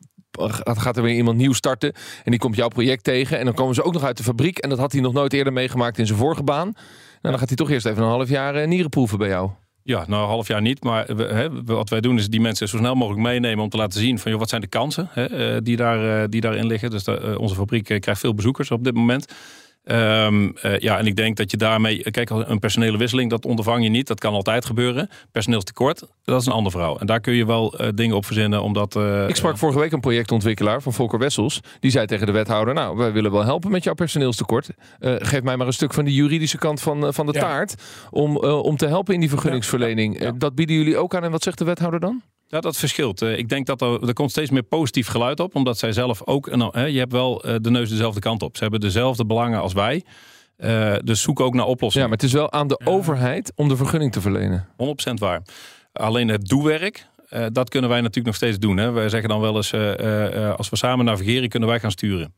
gaat 0.62 0.96
er 0.96 1.02
weer 1.02 1.14
iemand 1.14 1.36
nieuw 1.36 1.52
starten 1.52 1.92
en 2.24 2.30
die 2.30 2.40
komt 2.40 2.56
jouw 2.56 2.68
project 2.68 3.04
tegen 3.04 3.38
en 3.38 3.44
dan 3.44 3.54
komen 3.54 3.74
ze 3.74 3.82
ook 3.82 3.92
nog 3.92 4.04
uit 4.04 4.16
de 4.16 4.22
fabriek 4.22 4.58
en 4.58 4.68
dat 4.68 4.78
had 4.78 4.92
hij 4.92 5.00
nog 5.00 5.12
nooit 5.12 5.32
eerder 5.32 5.52
meegemaakt 5.52 5.98
in 5.98 6.06
zijn 6.06 6.18
vorige 6.18 6.42
baan. 6.42 6.66
Nou, 6.66 7.34
dan 7.34 7.38
gaat 7.38 7.48
hij 7.48 7.56
toch 7.56 7.70
eerst 7.70 7.86
even 7.86 8.02
een 8.02 8.08
half 8.08 8.28
jaar 8.28 8.66
nieren 8.66 8.90
proeven 8.90 9.18
bij 9.18 9.28
jou. 9.28 9.50
Ja, 9.90 10.04
nou 10.06 10.22
een 10.22 10.28
half 10.28 10.48
jaar 10.48 10.60
niet. 10.60 10.84
Maar 10.84 11.06
hè, 11.08 11.64
wat 11.64 11.88
wij 11.88 12.00
doen 12.00 12.18
is 12.18 12.28
die 12.28 12.40
mensen 12.40 12.68
zo 12.68 12.76
snel 12.76 12.94
mogelijk 12.94 13.22
meenemen 13.22 13.64
om 13.64 13.70
te 13.70 13.76
laten 13.76 14.00
zien 14.00 14.18
van 14.18 14.30
joh, 14.30 14.40
wat 14.40 14.48
zijn 14.48 14.60
de 14.60 14.66
kansen 14.66 15.08
hè, 15.10 15.62
die, 15.62 15.76
daar, 15.76 16.30
die 16.30 16.40
daarin 16.40 16.66
liggen. 16.66 16.90
Dus 16.90 17.04
de, 17.04 17.38
onze 17.38 17.54
fabriek 17.54 17.84
krijgt 17.84 18.20
veel 18.20 18.34
bezoekers 18.34 18.70
op 18.70 18.84
dit 18.84 18.94
moment. 18.94 19.32
Um, 19.84 20.56
uh, 20.62 20.78
ja, 20.78 20.98
en 20.98 21.06
ik 21.06 21.16
denk 21.16 21.36
dat 21.36 21.50
je 21.50 21.56
daarmee... 21.56 22.10
Kijk, 22.10 22.30
een 22.30 22.58
personele 22.58 22.98
wisseling, 22.98 23.30
dat 23.30 23.44
ondervang 23.44 23.82
je 23.82 23.88
niet. 23.88 24.06
Dat 24.06 24.20
kan 24.20 24.34
altijd 24.34 24.64
gebeuren. 24.64 25.08
Personeelstekort, 25.32 26.02
dat 26.24 26.40
is 26.40 26.46
een 26.46 26.52
ander 26.52 26.72
verhaal. 26.72 27.00
En 27.00 27.06
daar 27.06 27.20
kun 27.20 27.34
je 27.34 27.46
wel 27.46 27.80
uh, 27.80 27.88
dingen 27.94 28.16
op 28.16 28.24
verzinnen, 28.24 28.62
omdat... 28.62 28.96
Uh, 28.96 29.28
ik 29.28 29.36
sprak 29.36 29.58
vorige 29.58 29.78
week 29.78 29.92
een 29.92 30.00
projectontwikkelaar 30.00 30.82
van 30.82 30.92
Volker 30.92 31.18
Wessels. 31.18 31.60
Die 31.80 31.90
zei 31.90 32.06
tegen 32.06 32.26
de 32.26 32.32
wethouder... 32.32 32.74
Nou, 32.74 32.96
wij 32.96 33.12
willen 33.12 33.32
wel 33.32 33.44
helpen 33.44 33.70
met 33.70 33.84
jouw 33.84 33.94
personeelstekort. 33.94 34.70
geef 35.00 35.42
mij 35.42 35.56
maar 35.56 35.66
een 35.66 35.72
stuk 35.72 35.94
van 35.94 36.04
de 36.04 36.14
juridische 36.14 36.58
kant 36.58 36.80
van, 36.80 37.14
van 37.14 37.26
de 37.26 37.32
ja. 37.32 37.40
taart... 37.40 37.74
Om, 38.10 38.36
om 38.36 38.76
te 38.76 38.86
helpen 38.86 39.14
in 39.14 39.20
die 39.20 39.28
vergunningsverlening. 39.28 40.18
Ja. 40.18 40.24
Ja. 40.24 40.32
dat 40.32 40.54
bieden 40.54 40.76
jullie 40.76 40.96
ook 40.96 41.14
aan. 41.14 41.24
En 41.24 41.30
wat 41.30 41.42
zegt 41.42 41.58
de 41.58 41.64
wethouder 41.64 42.00
dan? 42.00 42.22
Ja, 42.50 42.60
dat 42.60 42.76
verschilt. 42.76 43.22
Ik 43.22 43.48
denk 43.48 43.66
dat 43.66 43.80
er, 43.80 44.08
er 44.08 44.12
komt 44.12 44.30
steeds 44.30 44.50
meer 44.50 44.62
positief 44.62 45.06
geluid 45.06 45.40
op. 45.40 45.54
Omdat 45.54 45.78
zij 45.78 45.92
zelf 45.92 46.26
ook... 46.26 46.56
Nou, 46.56 46.86
je 46.86 46.98
hebt 46.98 47.12
wel 47.12 47.44
de 47.60 47.70
neus 47.70 47.88
dezelfde 47.88 48.20
kant 48.20 48.42
op. 48.42 48.56
Ze 48.56 48.62
hebben 48.62 48.80
dezelfde 48.80 49.26
belangen 49.26 49.60
als 49.60 49.72
wij. 49.72 50.04
Uh, 50.64 50.94
dus 51.04 51.22
zoek 51.22 51.40
ook 51.40 51.54
naar 51.54 51.66
oplossingen. 51.66 52.08
Ja, 52.08 52.12
maar 52.12 52.22
het 52.22 52.26
is 52.26 52.32
wel 52.32 52.52
aan 52.52 52.68
de 52.68 52.80
ja. 52.84 52.90
overheid 52.90 53.52
om 53.54 53.68
de 53.68 53.76
vergunning 53.76 54.12
te 54.12 54.20
verlenen. 54.20 54.68
100% 54.72 54.74
waar. 55.14 55.42
Alleen 55.92 56.28
het 56.28 56.46
doewerk, 56.46 57.06
uh, 57.30 57.46
dat 57.52 57.68
kunnen 57.68 57.90
wij 57.90 57.98
natuurlijk 57.98 58.26
nog 58.26 58.34
steeds 58.34 58.58
doen. 58.58 58.76
Hè. 58.76 58.90
Wij 58.90 59.08
zeggen 59.08 59.28
dan 59.28 59.40
wel 59.40 59.56
eens, 59.56 59.72
uh, 59.72 60.54
als 60.54 60.68
we 60.68 60.76
samen 60.76 61.04
navigeren, 61.04 61.48
kunnen 61.48 61.68
wij 61.68 61.80
gaan 61.80 61.90
sturen. 61.90 62.34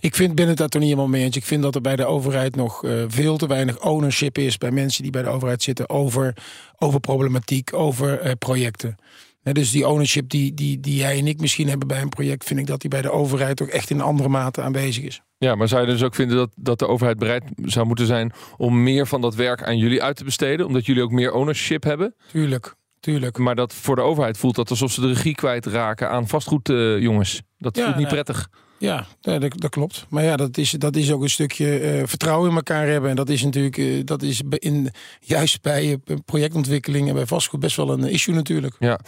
Ik 0.00 0.14
vind, 0.14 0.34
ben 0.34 0.48
het 0.48 0.56
daar 0.56 0.68
toch 0.68 0.80
niet 0.80 0.90
helemaal 0.90 1.10
mee 1.10 1.24
eens. 1.24 1.36
Ik 1.36 1.44
vind 1.44 1.62
dat 1.62 1.74
er 1.74 1.80
bij 1.80 1.96
de 1.96 2.04
overheid 2.04 2.56
nog 2.56 2.84
uh, 2.84 3.04
veel 3.08 3.36
te 3.36 3.46
weinig 3.46 3.80
ownership 3.80 4.38
is 4.38 4.58
bij 4.58 4.70
mensen 4.70 5.02
die 5.02 5.12
bij 5.12 5.22
de 5.22 5.28
overheid 5.28 5.62
zitten 5.62 5.88
over, 5.88 6.36
over 6.78 7.00
problematiek, 7.00 7.72
over 7.74 8.26
uh, 8.26 8.32
projecten. 8.38 8.96
Dus 9.42 9.70
die 9.70 9.88
ownership 9.88 10.28
die, 10.28 10.54
die, 10.54 10.80
die 10.80 10.96
jij 10.96 11.18
en 11.18 11.26
ik 11.26 11.40
misschien 11.40 11.68
hebben 11.68 11.88
bij 11.88 12.00
een 12.00 12.08
project, 12.08 12.44
vind 12.44 12.60
ik 12.60 12.66
dat 12.66 12.80
die 12.80 12.90
bij 12.90 13.02
de 13.02 13.10
overheid 13.10 13.62
ook 13.62 13.68
echt 13.68 13.90
in 13.90 14.00
andere 14.00 14.28
mate 14.28 14.62
aanwezig 14.62 15.04
is. 15.04 15.20
Ja, 15.38 15.54
maar 15.54 15.68
zou 15.68 15.80
je 15.86 15.92
dus 15.92 16.02
ook 16.02 16.14
vinden 16.14 16.36
dat, 16.36 16.50
dat 16.56 16.78
de 16.78 16.86
overheid 16.86 17.18
bereid 17.18 17.42
zou 17.64 17.86
moeten 17.86 18.06
zijn 18.06 18.32
om 18.56 18.82
meer 18.82 19.06
van 19.06 19.20
dat 19.20 19.34
werk 19.34 19.62
aan 19.62 19.78
jullie 19.78 20.02
uit 20.02 20.16
te 20.16 20.24
besteden? 20.24 20.66
Omdat 20.66 20.86
jullie 20.86 21.02
ook 21.02 21.10
meer 21.10 21.32
ownership 21.32 21.82
hebben? 21.82 22.14
Tuurlijk, 22.32 22.74
tuurlijk. 23.00 23.38
Maar 23.38 23.54
dat 23.54 23.74
voor 23.74 23.96
de 23.96 24.02
overheid 24.02 24.38
voelt 24.38 24.54
dat 24.54 24.70
alsof 24.70 24.92
ze 24.92 25.00
de 25.00 25.06
regie 25.06 25.34
kwijtraken 25.34 26.10
aan 26.10 26.28
vastgoed, 26.28 26.68
eh, 26.68 26.98
jongens. 26.98 27.42
Dat 27.58 27.76
Ja, 27.76 27.84
voelt 27.84 27.96
niet 27.96 28.08
prettig. 28.08 28.48
Ja, 28.78 29.06
dat, 29.20 29.40
dat 29.40 29.70
klopt. 29.70 30.06
Maar 30.08 30.22
ja, 30.24 30.36
dat 30.36 30.56
is, 30.58 30.70
dat 30.70 30.96
is 30.96 31.12
ook 31.12 31.22
een 31.22 31.30
stukje 31.30 31.78
eh, 31.78 32.02
vertrouwen 32.06 32.50
in 32.50 32.56
elkaar 32.56 32.86
hebben. 32.86 33.10
En 33.10 33.16
dat 33.16 33.28
is 33.28 33.42
natuurlijk, 33.42 33.78
eh, 33.78 34.00
dat 34.04 34.22
is 34.22 34.42
bij- 34.42 34.58
in, 34.58 34.90
juist 35.20 35.62
bij 35.62 35.98
eh, 36.04 36.16
projectontwikkeling 36.24 37.08
en 37.08 37.14
bij 37.14 37.26
vastgoed 37.26 37.60
best 37.60 37.76
wel 37.76 37.90
een 37.90 38.04
issue 38.04 38.34
natuurlijk. 38.34 38.74
Ja, 38.78 38.98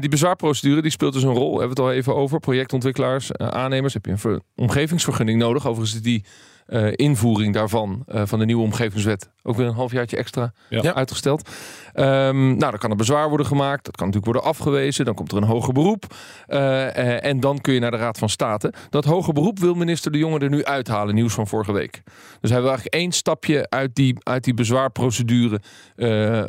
die 0.00 0.08
bezwaarprocedure 0.08 0.82
die 0.82 0.90
speelt 0.90 1.12
dus 1.12 1.22
een 1.22 1.34
rol. 1.34 1.58
Hebben 1.58 1.76
we 1.76 1.82
het 1.82 1.90
al 1.92 1.92
even 1.92 2.14
over. 2.16 2.40
Projectontwikkelaars, 2.40 3.32
aannemers. 3.32 3.94
Heb 3.94 4.04
je 4.04 4.10
een 4.10 4.18
ver- 4.18 4.40
omgevingsvergunning 4.56 5.38
nodig? 5.38 5.66
Overigens 5.66 6.02
die 6.02 6.24
eh, 6.68 6.92
invoering 6.92 7.54
daarvan, 7.54 8.02
eh, 8.06 8.22
van 8.24 8.38
de 8.38 8.44
nieuwe 8.44 8.62
omgevingswet, 8.62 9.30
ook 9.42 9.56
weer 9.56 9.66
een 9.66 9.74
halfjaartje 9.74 10.16
extra 10.16 10.52
Ja. 10.68 10.94
Uitgesteld. 10.94 11.48
Ehm, 11.92 12.46
nou, 12.46 12.70
dan 12.70 12.78
kan 12.78 12.90
er 12.90 12.96
bezwaar 12.96 13.28
worden 13.28 13.46
gemaakt. 13.46 13.84
Dat 13.84 13.96
kan 13.96 14.06
natuurlijk 14.06 14.32
worden 14.32 14.50
afgewezen. 14.50 15.04
Dan 15.04 15.14
komt 15.14 15.32
er 15.32 15.36
een 15.36 15.44
hoger 15.44 15.72
beroep. 15.72 16.04
Eh, 16.46 17.24
en 17.24 17.40
dan 17.40 17.60
kun 17.60 17.74
je 17.74 17.80
naar 17.80 17.90
de 17.90 17.96
Raad 17.96 18.18
van 18.18 18.28
State. 18.28 18.72
Dat 18.90 19.04
hoger 19.04 19.32
beroep 19.32 19.58
wil 19.58 19.74
minister 19.74 20.12
De 20.12 20.18
Jonge 20.18 20.38
er 20.38 20.50
nu 20.50 20.64
uithalen. 20.64 21.14
Nieuws 21.14 21.34
van 21.34 21.46
vorige 21.46 21.72
week. 21.72 22.02
Dus 22.40 22.50
hij 22.50 22.60
wil 22.60 22.68
eigenlijk 22.68 22.96
één 22.96 23.12
stapje 23.12 23.70
uit 23.70 23.94
die, 23.94 24.16
uit 24.22 24.44
die 24.44 24.54
bezwaarprocedure 24.54 25.60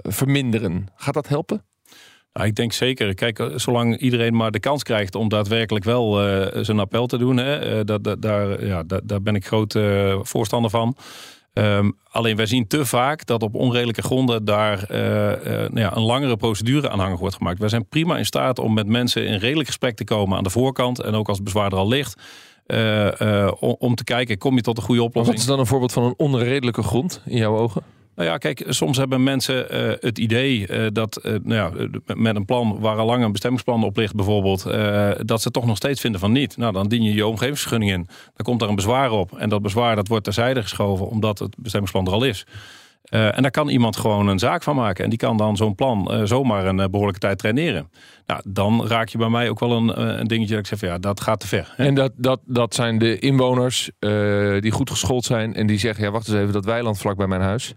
verminderen. 0.02 0.88
Gaat 0.96 1.14
dat 1.14 1.28
helpen? 1.28 1.69
Ik 2.46 2.56
denk 2.56 2.74
zeker. 2.74 3.14
Kijk, 3.14 3.40
eh, 3.40 3.48
zolang 3.56 3.98
iedereen 3.98 4.36
maar 4.36 4.52
de 4.52 4.60
kans 4.60 4.84
krijgt 4.84 5.16
om 5.16 5.30
daadwerkelijk 5.30 5.86
wel 5.86 6.22
eh, 6.22 6.64
zijn 6.64 6.80
appel 6.80 7.08
te 7.08 7.18
doen, 7.18 7.38
hè, 7.38 7.56
eh, 7.56 7.86
dat, 7.86 8.04
dat, 8.04 8.22
daar, 8.22 8.66
ja, 8.66 8.84
daar, 8.84 9.02
daar 9.04 9.22
ben 9.22 9.36
ik 9.36 9.46
groot 9.46 9.78
voorstander 10.22 10.72
van. 10.72 10.96
Ehm, 11.54 11.90
alleen 12.12 12.36
wij 12.36 12.46
zien 12.46 12.68
te 12.68 12.86
vaak 12.86 13.26
dat 13.26 13.44
op 13.44 13.56
onredelijke 13.56 14.02
gronden 14.02 14.46
daar 14.46 14.86
nou 14.90 15.80
ja, 15.80 15.96
een 15.96 16.04
langere 16.04 16.38
procedure 16.38 16.90
aanhangig 16.90 17.20
wordt 17.20 17.36
gemaakt. 17.36 17.60
Wij 17.60 17.70
zijn 17.70 17.88
prima 17.88 18.18
in 18.18 18.26
staat 18.26 18.60
om 18.60 18.74
met 18.74 18.88
mensen 18.88 19.26
in 19.26 19.38
redelijk 19.38 19.68
gesprek 19.68 19.96
te 19.96 20.04
komen 20.04 20.38
aan 20.38 20.44
de 20.44 20.50
voorkant 20.50 21.02
en 21.02 21.14
ook 21.14 21.28
als 21.28 21.38
het 21.38 21.46
bezwaar 21.46 21.72
er 21.72 21.78
al 21.78 21.88
ligt. 21.88 22.22
om, 23.80 23.96
te 23.96 24.04
kijken, 24.04 24.38
kom 24.38 24.56
je 24.56 24.62
tot 24.62 24.78
een 24.78 24.84
goede 24.84 25.04
oplossing? 25.04 25.38
wat 25.38 25.46
is 25.46 25.52
dan 25.52 25.60
een 25.60 25.66
voorbeeld 25.66 25.94
van 25.94 26.04
een 26.04 26.14
onredelijke 26.18 26.84
grond 26.84 27.22
in 27.26 27.38
jouw 27.38 27.58
ogen? 27.58 27.84
Nou 28.20 28.32
ja, 28.32 28.38
kijk, 28.38 28.64
soms 28.68 28.98
hebben 28.98 29.24
mensen 29.24 29.70
eh, 29.70 29.96
het 30.00 30.18
idee 30.18 30.68
eh, 30.68 30.88
dat 30.94 31.18
eh, 31.18 31.34
nou 31.44 31.54
ja, 31.54 31.88
met 32.16 32.36
een 32.36 32.46
plan 32.46 32.80
waar 32.80 32.98
al 32.98 33.06
lang 33.06 33.24
een 33.24 33.32
bestemmingsplan 33.32 33.84
op 33.84 33.98
ligt, 33.98 34.16
bijvoorbeeld, 34.16 34.64
dat 35.28 35.42
ze 35.42 35.52
toch 35.52 35.66
nog 35.66 35.78
steeds 35.78 36.02
vinden 36.02 36.20
van 36.20 36.32
niet. 36.32 36.58
Nou, 36.58 36.74
dan 36.74 36.88
dien 36.88 37.04
je 37.04 37.14
je 37.14 37.28
omgevingsvergunning 37.28 37.92
in. 37.92 38.08
Dan 38.08 38.46
komt 38.46 38.62
er 38.62 38.70
een 38.70 38.76
bezwaar 38.76 39.12
op. 39.12 39.38
En 39.38 39.50
dat 39.50 39.62
bezwaar 39.62 39.96
dat 39.96 40.08
wordt 40.08 40.24
terzijde 40.24 40.62
geschoven 40.62 41.08
omdat 41.08 41.40
het 41.40 41.56
bestemmingsplan 41.58 42.06
er 42.06 42.14
al 42.14 42.24
is. 42.24 42.46
En 43.04 43.42
daar 43.42 43.52
kan 43.52 43.70
iemand 43.70 43.98
gewoon 43.98 44.28
een 44.28 44.40
zaak 44.40 44.64
van 44.64 44.76
maken. 44.76 45.04
En 45.04 45.10
die 45.10 45.20
kan 45.20 45.38
dan 45.38 45.58
zo'n 45.58 45.76
plan 45.76 46.28
zomaar 46.28 46.66
een 46.66 46.80
eh, 46.80 46.88
behoorlijke 46.90 47.20
tijd 47.20 47.38
traineren. 47.38 47.90
Nou, 48.26 48.42
dan 48.46 48.88
raak 48.88 49.10
je 49.10 49.18
bij 49.18 49.30
mij 49.30 49.50
ook 49.50 49.60
wel 49.60 49.72
een, 49.72 50.20
een 50.20 50.28
dingetje 50.28 50.56
dat 50.56 50.60
ik 50.60 50.68
zeg 50.68 50.80
van 50.80 50.88
ja, 50.88 50.98
dat 50.98 51.22
gaat 51.22 51.40
te 51.40 51.48
ver. 51.48 51.74
En 51.78 51.94
dat, 51.96 52.12
dat, 52.16 52.40
dat 52.46 52.76
zijn 52.76 52.98
de 52.98 53.20
inwoners 53.20 53.90
die 54.60 54.72
goed 54.72 54.90
geschoold 54.90 55.26
zijn 55.26 55.56
en 55.56 55.68
die 55.68 55.80
zeggen: 55.80 56.04
ja, 56.04 56.12
wacht 56.12 56.28
eens 56.28 56.38
even, 56.38 56.54
dat 56.54 56.66
weiland 56.66 56.98
vlak 56.98 57.18
bij 57.18 57.28
mijn 57.28 57.42
huis. 57.42 57.76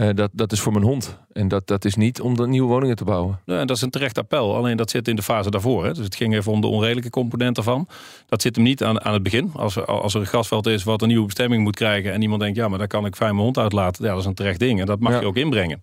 Eh, 0.00 0.14
dat, 0.14 0.30
dat 0.32 0.52
is 0.52 0.60
voor 0.60 0.72
mijn 0.72 0.84
hond. 0.84 1.18
En 1.32 1.48
dat, 1.48 1.66
dat 1.66 1.84
is 1.84 1.94
niet 1.94 2.20
om 2.20 2.36
de 2.36 2.46
nieuwe 2.46 2.68
woningen 2.68 2.96
te 2.96 3.04
bouwen. 3.04 3.40
Ja, 3.44 3.58
en 3.60 3.66
dat 3.66 3.76
is 3.76 3.82
een 3.82 3.90
terecht 3.90 4.18
appel. 4.18 4.56
Alleen 4.56 4.76
dat 4.76 4.90
zit 4.90 5.08
in 5.08 5.16
de 5.16 5.22
fase 5.22 5.50
daarvoor. 5.50 5.84
Hè. 5.84 5.92
Dus 5.92 6.04
het 6.04 6.14
ging 6.14 6.34
even 6.34 6.52
om 6.52 6.60
de 6.60 6.66
onredelijke 6.66 7.10
component 7.10 7.56
ervan. 7.56 7.88
Dat 8.26 8.42
zit 8.42 8.54
hem 8.54 8.64
niet 8.64 8.84
aan, 8.84 9.04
aan 9.04 9.12
het 9.12 9.22
begin. 9.22 9.50
Als 9.54 9.76
er, 9.76 9.84
als 9.84 10.14
er 10.14 10.20
een 10.20 10.26
grasveld 10.26 10.66
is 10.66 10.84
wat 10.84 11.02
een 11.02 11.08
nieuwe 11.08 11.26
bestemming 11.26 11.62
moet 11.62 11.76
krijgen... 11.76 12.12
en 12.12 12.22
iemand 12.22 12.40
denkt, 12.40 12.56
ja, 12.56 12.68
maar 12.68 12.78
daar 12.78 12.86
kan 12.86 13.06
ik 13.06 13.16
fijn 13.16 13.30
mijn 13.32 13.44
hond 13.44 13.58
uitlaten. 13.58 14.04
Ja, 14.04 14.10
dat 14.10 14.20
is 14.20 14.26
een 14.26 14.34
terecht 14.34 14.58
ding. 14.58 14.80
En 14.80 14.86
dat 14.86 15.00
mag 15.00 15.12
Ja. 15.12 15.20
je 15.20 15.26
ook 15.26 15.36
inbrengen. 15.36 15.82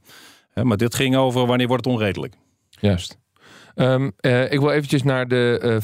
Hè, 0.49 0.63
maar 0.63 0.77
dit 0.77 0.95
ging 0.95 1.15
over 1.15 1.45
wanneer 1.45 1.67
wordt 1.67 1.85
het 1.85 1.93
onredelijk. 1.93 2.33
Juist. 2.69 3.17
Ehm, 3.75 4.09
eh, 4.17 4.51
ik 4.51 4.59
wil 4.59 4.71
eventjes 4.71 5.03
naar 5.03 5.27
de 5.27 5.77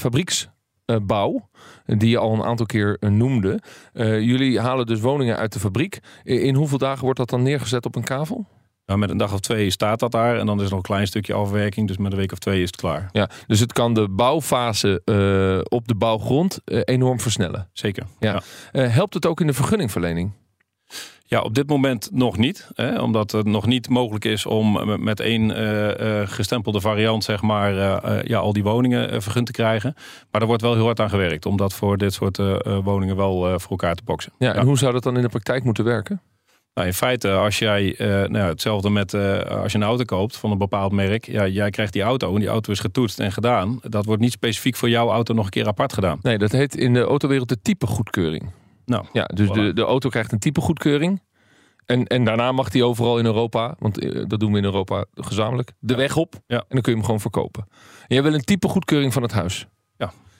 eh, 0.85 0.95
fabrieksbouw. 0.95 1.49
die 1.85 2.09
je 2.09 2.17
al 2.17 2.33
een 2.33 2.43
aantal 2.43 2.65
keer 2.65 2.97
eh, 2.99 3.09
noemde. 3.09 3.59
Eh, 3.93 4.19
jullie 4.21 4.59
halen 4.59 4.85
dus 4.85 4.99
woningen 4.99 5.37
uit 5.37 5.53
de 5.53 5.59
fabriek. 5.59 5.99
In, 6.23 6.55
hoeveel 6.55 6.77
dagen 6.77 7.03
wordt 7.03 7.19
dat 7.19 7.29
dan 7.29 7.43
neergezet 7.43 7.85
op 7.85 7.95
een 7.95 8.03
kavel? 8.03 8.45
Nou, 8.85 8.99
met 8.99 9.09
een 9.09 9.17
dag 9.17 9.33
of 9.33 9.39
twee 9.39 9.69
staat 9.69 9.99
dat 9.99 10.11
daar. 10.11 10.39
En 10.39 10.45
dan 10.45 10.57
is 10.57 10.63
er 10.63 10.69
nog 10.69 10.79
een 10.79 10.85
klein 10.85 11.07
stukje 11.07 11.33
afwerking. 11.33 11.87
Dus 11.87 11.97
met 11.97 12.11
een 12.11 12.17
week 12.17 12.31
of 12.31 12.39
twee 12.39 12.61
is 12.61 12.67
het 12.67 12.75
klaar. 12.75 13.09
Ja, 13.11 13.29
dus 13.47 13.59
het 13.59 13.73
kan 13.73 13.93
de 13.93 14.09
bouwfase 14.09 15.01
op 15.69 15.87
de 15.87 15.95
bouwgrond 15.95 16.59
enorm 16.65 17.19
versnellen. 17.19 17.69
Zeker. 17.73 18.05
Ja. 18.19 18.41
Eh, 18.71 18.93
helpt 18.93 19.13
het 19.13 19.25
ook 19.25 19.41
in 19.41 19.47
de 19.47 19.53
vergunningverlening? 19.53 20.31
Ja, 21.33 21.41
op 21.41 21.55
dit 21.55 21.67
moment 21.67 22.09
nog 22.11 22.37
niet. 22.37 22.67
Hè, 22.73 23.01
omdat 23.01 23.31
het 23.31 23.45
nog 23.45 23.65
niet 23.65 23.89
mogelijk 23.89 24.25
is 24.25 24.45
om 24.45 24.77
eh, 24.77 24.97
met 24.97 25.19
één 25.19 25.55
eh, 25.55 26.21
eh, 26.21 26.27
gestempelde 26.29 26.81
variant, 26.81 27.23
zeg 27.23 27.41
maar, 27.41 27.73
ja, 28.27 28.37
al 28.37 28.53
die 28.53 28.63
woningen 28.63 29.21
vergund 29.21 29.45
te 29.45 29.51
krijgen. 29.51 29.93
Maar 30.31 30.41
er 30.41 30.47
wordt 30.47 30.61
wel 30.61 30.73
heel 30.73 30.85
hard 30.85 30.99
aan 30.99 31.09
gewerkt 31.09 31.45
om 31.45 31.57
dat 31.57 31.73
voor 31.73 31.97
dit 31.97 32.13
soort 32.13 32.37
woningen 32.83 33.15
wel 33.15 33.59
voor 33.59 33.69
elkaar 33.69 33.95
te 33.95 34.03
boksen. 34.05 34.33
Ja, 34.37 34.53
en 34.53 34.65
hoe 34.65 34.77
zou 34.77 34.93
dat 34.93 35.03
dan 35.03 35.15
in 35.15 35.21
de 35.21 35.29
praktijk 35.29 35.63
moeten 35.63 35.83
werken? 35.83 36.21
Nou, 36.73 36.87
in 36.87 36.93
feite, 36.93 37.31
als 37.31 37.59
jij, 37.59 37.95
nou, 37.97 38.37
hetzelfde 38.37 38.89
met 38.89 39.13
als 39.47 39.71
je 39.71 39.77
een 39.77 39.83
auto 39.83 40.03
koopt 40.03 40.37
van 40.37 40.51
een 40.51 40.57
bepaald 40.57 40.91
merk. 40.91 41.25
Ja, 41.25 41.47
jij 41.47 41.69
krijgt 41.69 41.93
die 41.93 42.01
auto 42.01 42.33
en 42.33 42.39
die 42.39 42.49
auto 42.49 42.71
is 42.71 42.79
getoetst 42.79 43.19
en 43.19 43.31
gedaan. 43.31 43.79
Dat 43.81 44.05
wordt 44.05 44.21
niet 44.21 44.31
specifiek 44.31 44.75
voor 44.75 44.89
jouw 44.89 45.09
auto 45.09 45.33
nog 45.33 45.45
een 45.45 45.51
keer 45.51 45.67
apart 45.67 45.93
gedaan. 45.93 46.19
Nee, 46.21 46.37
dat 46.37 46.51
heet 46.51 46.75
in 46.75 46.93
de 46.93 47.01
autowereld 47.01 47.49
de 47.49 47.61
type 47.61 47.87
goedkeuring. 47.87 48.51
Nou, 48.85 49.05
Ja, 49.13 49.23
dus 49.23 49.47
Voilà. 49.49 49.53
de, 49.53 49.73
de 49.73 49.81
auto 49.81 50.09
krijgt 50.09 50.31
een 50.31 50.39
type 50.39 50.61
goedkeuring. 50.61 51.21
En, 51.85 52.07
en 52.07 52.23
daarna 52.23 52.51
mag 52.51 52.69
die 52.69 52.83
overal 52.85 53.19
in 53.19 53.25
Europa, 53.25 53.75
want 53.79 53.99
eh, 53.99 54.23
dat 54.27 54.39
doen 54.39 54.51
we 54.51 54.57
in 54.57 54.63
Europa 54.63 55.05
gezamenlijk, 55.13 55.71
de 55.79 55.95
weg 55.95 56.15
op. 56.17 56.33
Ja. 56.47 56.57
En 56.57 56.65
dan 56.69 56.81
kun 56.81 56.91
je 56.91 56.97
hem 56.97 57.05
gewoon 57.05 57.19
verkopen. 57.21 57.65
En 58.07 58.15
jij 58.15 58.23
wil 58.23 58.33
een 58.33 58.43
type 58.43 58.67
goedkeuring 58.67 59.13
van 59.13 59.21
het 59.21 59.31
huis. 59.31 59.67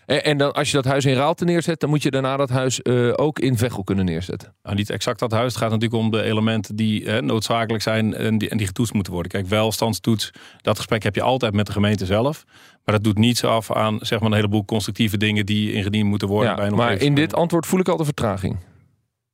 En, 0.05 0.23
en 0.23 0.37
dan, 0.37 0.53
als 0.53 0.69
je 0.69 0.75
dat 0.75 0.85
huis 0.85 1.05
in 1.05 1.15
Raalte 1.15 1.45
neerzet, 1.45 1.79
dan 1.79 1.89
moet 1.89 2.03
je 2.03 2.11
daarna 2.11 2.37
dat 2.37 2.49
huis 2.49 2.81
eh, 2.81 3.13
ook 3.15 3.39
in 3.39 3.57
Veghel 3.57 3.83
kunnen 3.83 4.05
neerzetten. 4.05 4.55
Nou, 4.63 4.75
niet 4.75 4.89
exact 4.89 5.19
dat 5.19 5.31
huis. 5.31 5.53
Het 5.53 5.61
gaat 5.61 5.71
natuurlijk 5.71 6.01
om 6.01 6.11
de 6.11 6.21
elementen 6.21 6.75
die 6.75 7.05
hè, 7.05 7.21
noodzakelijk 7.21 7.83
zijn 7.83 8.13
en 8.13 8.37
die, 8.37 8.49
en 8.49 8.57
die 8.57 8.67
getoetst 8.67 8.93
moeten 8.93 9.13
worden. 9.13 9.31
Kijk, 9.31 9.47
welstandstoets, 9.47 10.31
dat 10.61 10.77
gesprek 10.77 11.03
heb 11.03 11.15
je 11.15 11.21
altijd 11.21 11.53
met 11.53 11.65
de 11.65 11.71
gemeente 11.71 12.05
zelf. 12.05 12.43
Maar 12.85 12.95
dat 12.95 13.03
doet 13.03 13.17
niets 13.17 13.43
af 13.43 13.71
aan 13.71 13.97
zeg 14.01 14.19
maar, 14.19 14.29
een 14.29 14.35
heleboel 14.35 14.65
constructieve 14.65 15.17
dingen 15.17 15.45
die 15.45 15.73
ingediend 15.73 16.09
moeten 16.09 16.27
worden. 16.27 16.55
bij 16.55 16.67
een 16.67 16.75
maar 16.75 17.01
in 17.01 17.15
dit 17.15 17.35
antwoord 17.35 17.65
voel 17.65 17.79
ik 17.79 17.87
al 17.87 17.97
de 17.97 18.05
vertraging. 18.05 18.57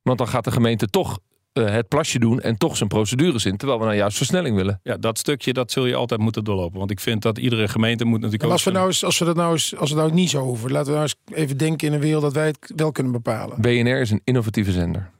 Want 0.02 0.18
dan 0.18 0.28
gaat 0.28 0.44
de 0.44 0.50
gemeente 0.50 0.86
toch 0.86 1.18
het 1.52 1.88
plasje 1.88 2.18
doen 2.18 2.40
en 2.40 2.56
toch 2.56 2.76
zijn 2.76 2.88
procedures 2.88 3.44
in. 3.44 3.56
Terwijl 3.56 3.78
we 3.78 3.84
nou 3.84 3.96
juist 3.96 4.16
versnelling 4.16 4.56
willen. 4.56 4.80
Ja, 4.82 4.96
dat 4.96 5.18
stukje 5.18 5.52
dat 5.52 5.72
zul 5.72 5.86
je 5.86 5.94
altijd 5.94 6.20
moeten 6.20 6.44
doorlopen. 6.44 6.78
Want 6.78 6.90
ik 6.90 7.00
vind 7.00 7.22
dat 7.22 7.38
iedere 7.38 7.68
gemeente 7.68 8.04
moet 8.04 8.20
natuurlijk 8.20 8.42
En 8.44 8.50
als 8.50 8.64
we, 8.64 8.70
nou 8.70 8.86
eens, 8.86 9.04
als 9.04 9.18
we 9.18 9.24
dat 9.24 9.36
nou 9.36 9.52
eens, 9.52 9.76
als 9.76 9.90
we 9.90 9.96
dat 9.96 10.04
nou 10.04 10.16
niet 10.16 10.30
zo 10.30 10.42
hoeven, 10.42 10.70
laten 10.70 10.92
we 10.92 10.98
nou 10.98 11.02
eens 11.02 11.36
even 11.38 11.56
denken 11.56 11.88
in 11.88 11.94
een 11.94 12.00
wereld 12.00 12.22
dat 12.22 12.32
wij 12.32 12.46
het 12.46 12.72
wel 12.76 12.92
kunnen 12.92 13.12
bepalen. 13.12 13.60
BNR 13.60 14.00
is 14.00 14.10
een 14.10 14.20
innovatieve 14.24 14.72
zender. 14.72 15.10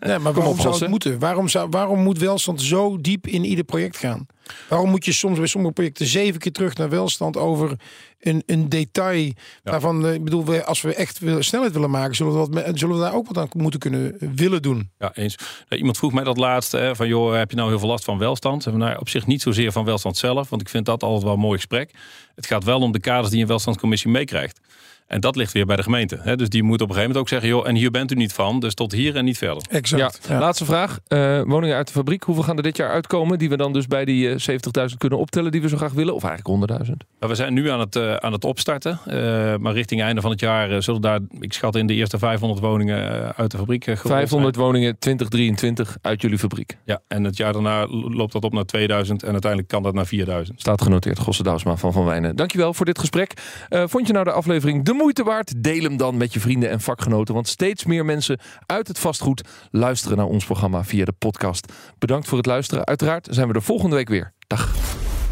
Nee, 0.00 0.18
maar 0.18 0.32
waarom 0.32 0.56
zou 0.56 0.68
Gosse. 0.68 0.82
het 0.82 0.90
moeten? 0.90 1.18
Waarom, 1.18 1.48
zou, 1.48 1.68
waarom 1.70 1.98
moet 1.98 2.18
welstand 2.18 2.62
zo 2.62 3.00
diep 3.00 3.26
in 3.26 3.44
ieder 3.44 3.64
project 3.64 3.96
gaan? 3.96 4.26
Waarom 4.68 4.90
moet 4.90 5.04
je 5.04 5.12
soms 5.12 5.38
bij 5.38 5.46
sommige 5.46 5.72
projecten 5.74 6.06
zeven 6.06 6.40
keer 6.40 6.52
terug 6.52 6.74
naar 6.76 6.88
welstand 6.88 7.36
over 7.36 7.76
een, 8.20 8.42
een 8.46 8.68
detail? 8.68 9.32
Waarvan, 9.62 10.06
eh, 10.06 10.14
ik 10.14 10.24
bedoel, 10.24 10.44
we, 10.44 10.64
als 10.64 10.80
we 10.80 10.94
echt 10.94 11.20
snelheid 11.38 11.72
willen 11.72 11.90
maken, 11.90 12.14
zullen 12.14 12.32
we, 12.32 12.38
wat, 12.38 12.50
me- 12.50 12.70
zullen 12.74 12.94
we 12.96 13.00
daar 13.02 13.14
ook 13.14 13.26
wat 13.26 13.38
aan 13.38 13.48
moeten 13.62 13.80
kunnen 13.80 14.20
eh, 14.20 14.28
willen 14.34 14.62
doen? 14.62 14.90
Ja, 14.98 15.10
eens. 15.14 15.36
Iemand 15.68 15.98
vroeg 15.98 16.12
mij 16.12 16.24
dat 16.24 16.36
laatste, 16.36 16.76
hè, 16.76 16.96
van 16.96 17.08
joh, 17.08 17.34
heb 17.36 17.50
je 17.50 17.56
nou 17.56 17.68
heel 17.68 17.78
veel 17.78 17.88
last 17.88 18.04
van 18.04 18.18
welstand? 18.18 18.62
Zeg, 18.62 18.74
Nou, 18.74 18.98
op 18.98 19.08
zich 19.08 19.26
niet 19.26 19.42
zozeer 19.42 19.72
van 19.72 19.84
welstand 19.84 20.16
zelf, 20.16 20.48
want 20.48 20.62
ik 20.62 20.68
vind 20.68 20.86
dat 20.86 21.02
altijd 21.02 21.22
wel 21.22 21.32
een 21.32 21.38
mooi 21.38 21.56
gesprek. 21.56 21.90
Het 22.34 22.46
gaat 22.46 22.64
wel 22.64 22.80
om 22.80 22.92
de 22.92 23.00
kaders 23.00 23.30
die 23.30 23.40
een 23.40 23.46
welstandscommissie 23.46 24.10
meekrijgt. 24.10 24.60
En 25.06 25.20
dat 25.20 25.36
ligt 25.36 25.52
weer 25.52 25.66
bij 25.66 25.76
de 25.76 25.82
gemeente. 25.82 26.18
Hè? 26.20 26.36
Dus 26.36 26.48
die 26.48 26.62
moet 26.62 26.80
op 26.80 26.88
een 26.88 26.94
gegeven 26.94 27.14
moment 27.14 27.18
ook 27.18 27.28
zeggen, 27.28 27.48
joh, 27.48 27.68
en 27.68 27.74
hier 27.74 27.90
bent 27.90 28.10
u 28.12 28.14
niet 28.14 28.32
van, 28.32 28.60
dus 28.60 28.74
tot 28.74 28.92
hier 28.92 29.16
en 29.16 29.24
niet 29.24 29.38
verder. 29.38 29.62
Exact. 29.70 30.26
Ja, 30.28 30.38
laatste 30.38 30.64
vraag. 30.64 30.98
Eh, 31.06 31.42
woningen 31.42 31.76
uit 31.76 31.86
de 31.86 31.92
fabriek. 31.92 32.22
Hoeveel 32.22 32.44
gaan 32.44 32.56
er 32.56 32.62
dit 32.62 32.76
jaar 32.76 32.90
uitkomen? 32.90 33.38
Die 33.38 33.48
we 33.48 33.56
dan 33.56 33.72
dus 33.72 33.86
bij 33.86 34.04
die 34.04 34.28
eh, 34.28 34.88
70.000 34.88 34.96
kunnen 34.98 35.18
optellen 35.18 35.52
die 35.52 35.62
we 35.62 35.68
zo 35.68 35.76
graag 35.76 35.92
willen? 35.92 36.14
Of 36.14 36.24
eigenlijk 36.24 36.82
100.000? 36.86 36.92
Maar 37.18 37.28
we 37.28 37.34
zijn 37.34 37.54
nu 37.54 37.70
aan 37.70 37.80
het, 37.80 37.96
eh, 37.96 38.14
aan 38.14 38.32
het 38.32 38.44
opstarten. 38.44 38.98
Eh, 39.06 39.16
maar 39.56 39.72
richting 39.72 40.02
einde 40.02 40.20
van 40.20 40.30
het 40.30 40.40
jaar 40.40 40.70
eh, 40.70 40.80
zullen 40.80 41.00
daar, 41.00 41.20
ik 41.40 41.52
schat 41.52 41.76
in 41.76 41.86
de 41.86 41.94
eerste 41.94 42.18
500 42.18 42.60
woningen 42.60 43.22
eh, 43.22 43.28
uit 43.36 43.50
de 43.50 43.58
fabriek 43.58 43.86
uh, 43.86 43.96
500 43.96 44.56
woningen 44.56 44.98
2023 44.98 45.96
uit 46.02 46.22
jullie 46.22 46.38
fabriek. 46.38 46.76
Ja, 46.84 47.00
en 47.08 47.24
het 47.24 47.36
jaar 47.36 47.52
daarna 47.52 47.86
loopt 47.88 48.32
dat 48.32 48.44
op 48.44 48.52
naar 48.52 48.64
2000 48.64 49.22
en 49.22 49.32
uiteindelijk 49.32 49.70
kan 49.70 49.82
dat 49.82 49.94
naar 49.94 50.06
4000. 50.06 50.60
Staat 50.60 50.82
genoteerd. 50.82 51.18
Gosse 51.18 51.42
Douwsma 51.42 51.76
van 51.76 51.92
Van 51.92 52.04
Wijnen. 52.04 52.36
Dankjewel 52.36 52.74
voor 52.74 52.86
dit 52.86 52.98
gesprek. 52.98 53.32
Eh, 53.68 53.84
vond 53.86 54.06
je 54.06 54.12
nou 54.12 54.24
de 54.24 54.32
aflevering 54.32 54.84
de 54.92 54.98
moeite 54.98 55.22
waard? 55.22 55.62
Deel 55.62 55.82
hem 55.82 55.96
dan 55.96 56.16
met 56.16 56.32
je 56.32 56.40
vrienden 56.40 56.70
en 56.70 56.80
vakgenoten. 56.80 57.34
Want 57.34 57.48
steeds 57.48 57.84
meer 57.84 58.04
mensen 58.04 58.40
uit 58.66 58.88
het 58.88 58.98
vastgoed 58.98 59.42
luisteren 59.70 60.16
naar 60.16 60.26
ons 60.26 60.44
programma 60.44 60.84
via 60.84 61.04
de 61.04 61.12
podcast. 61.12 61.72
Bedankt 61.98 62.28
voor 62.28 62.38
het 62.38 62.46
luisteren. 62.46 62.86
Uiteraard 62.86 63.28
zijn 63.30 63.48
we 63.48 63.54
er 63.54 63.62
volgende 63.62 63.96
week 63.96 64.08
weer. 64.08 64.32
Dag. 64.46 64.74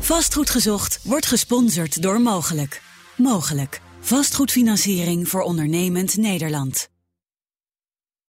Vastgoed 0.00 0.50
gezocht 0.50 1.00
wordt 1.02 1.26
gesponsord 1.26 2.02
door 2.02 2.20
Mogelijk. 2.20 2.82
Mogelijk. 3.16 3.80
Vastgoedfinanciering 4.00 5.28
voor 5.28 5.42
ondernemend 5.42 6.16
Nederland. 6.16 6.88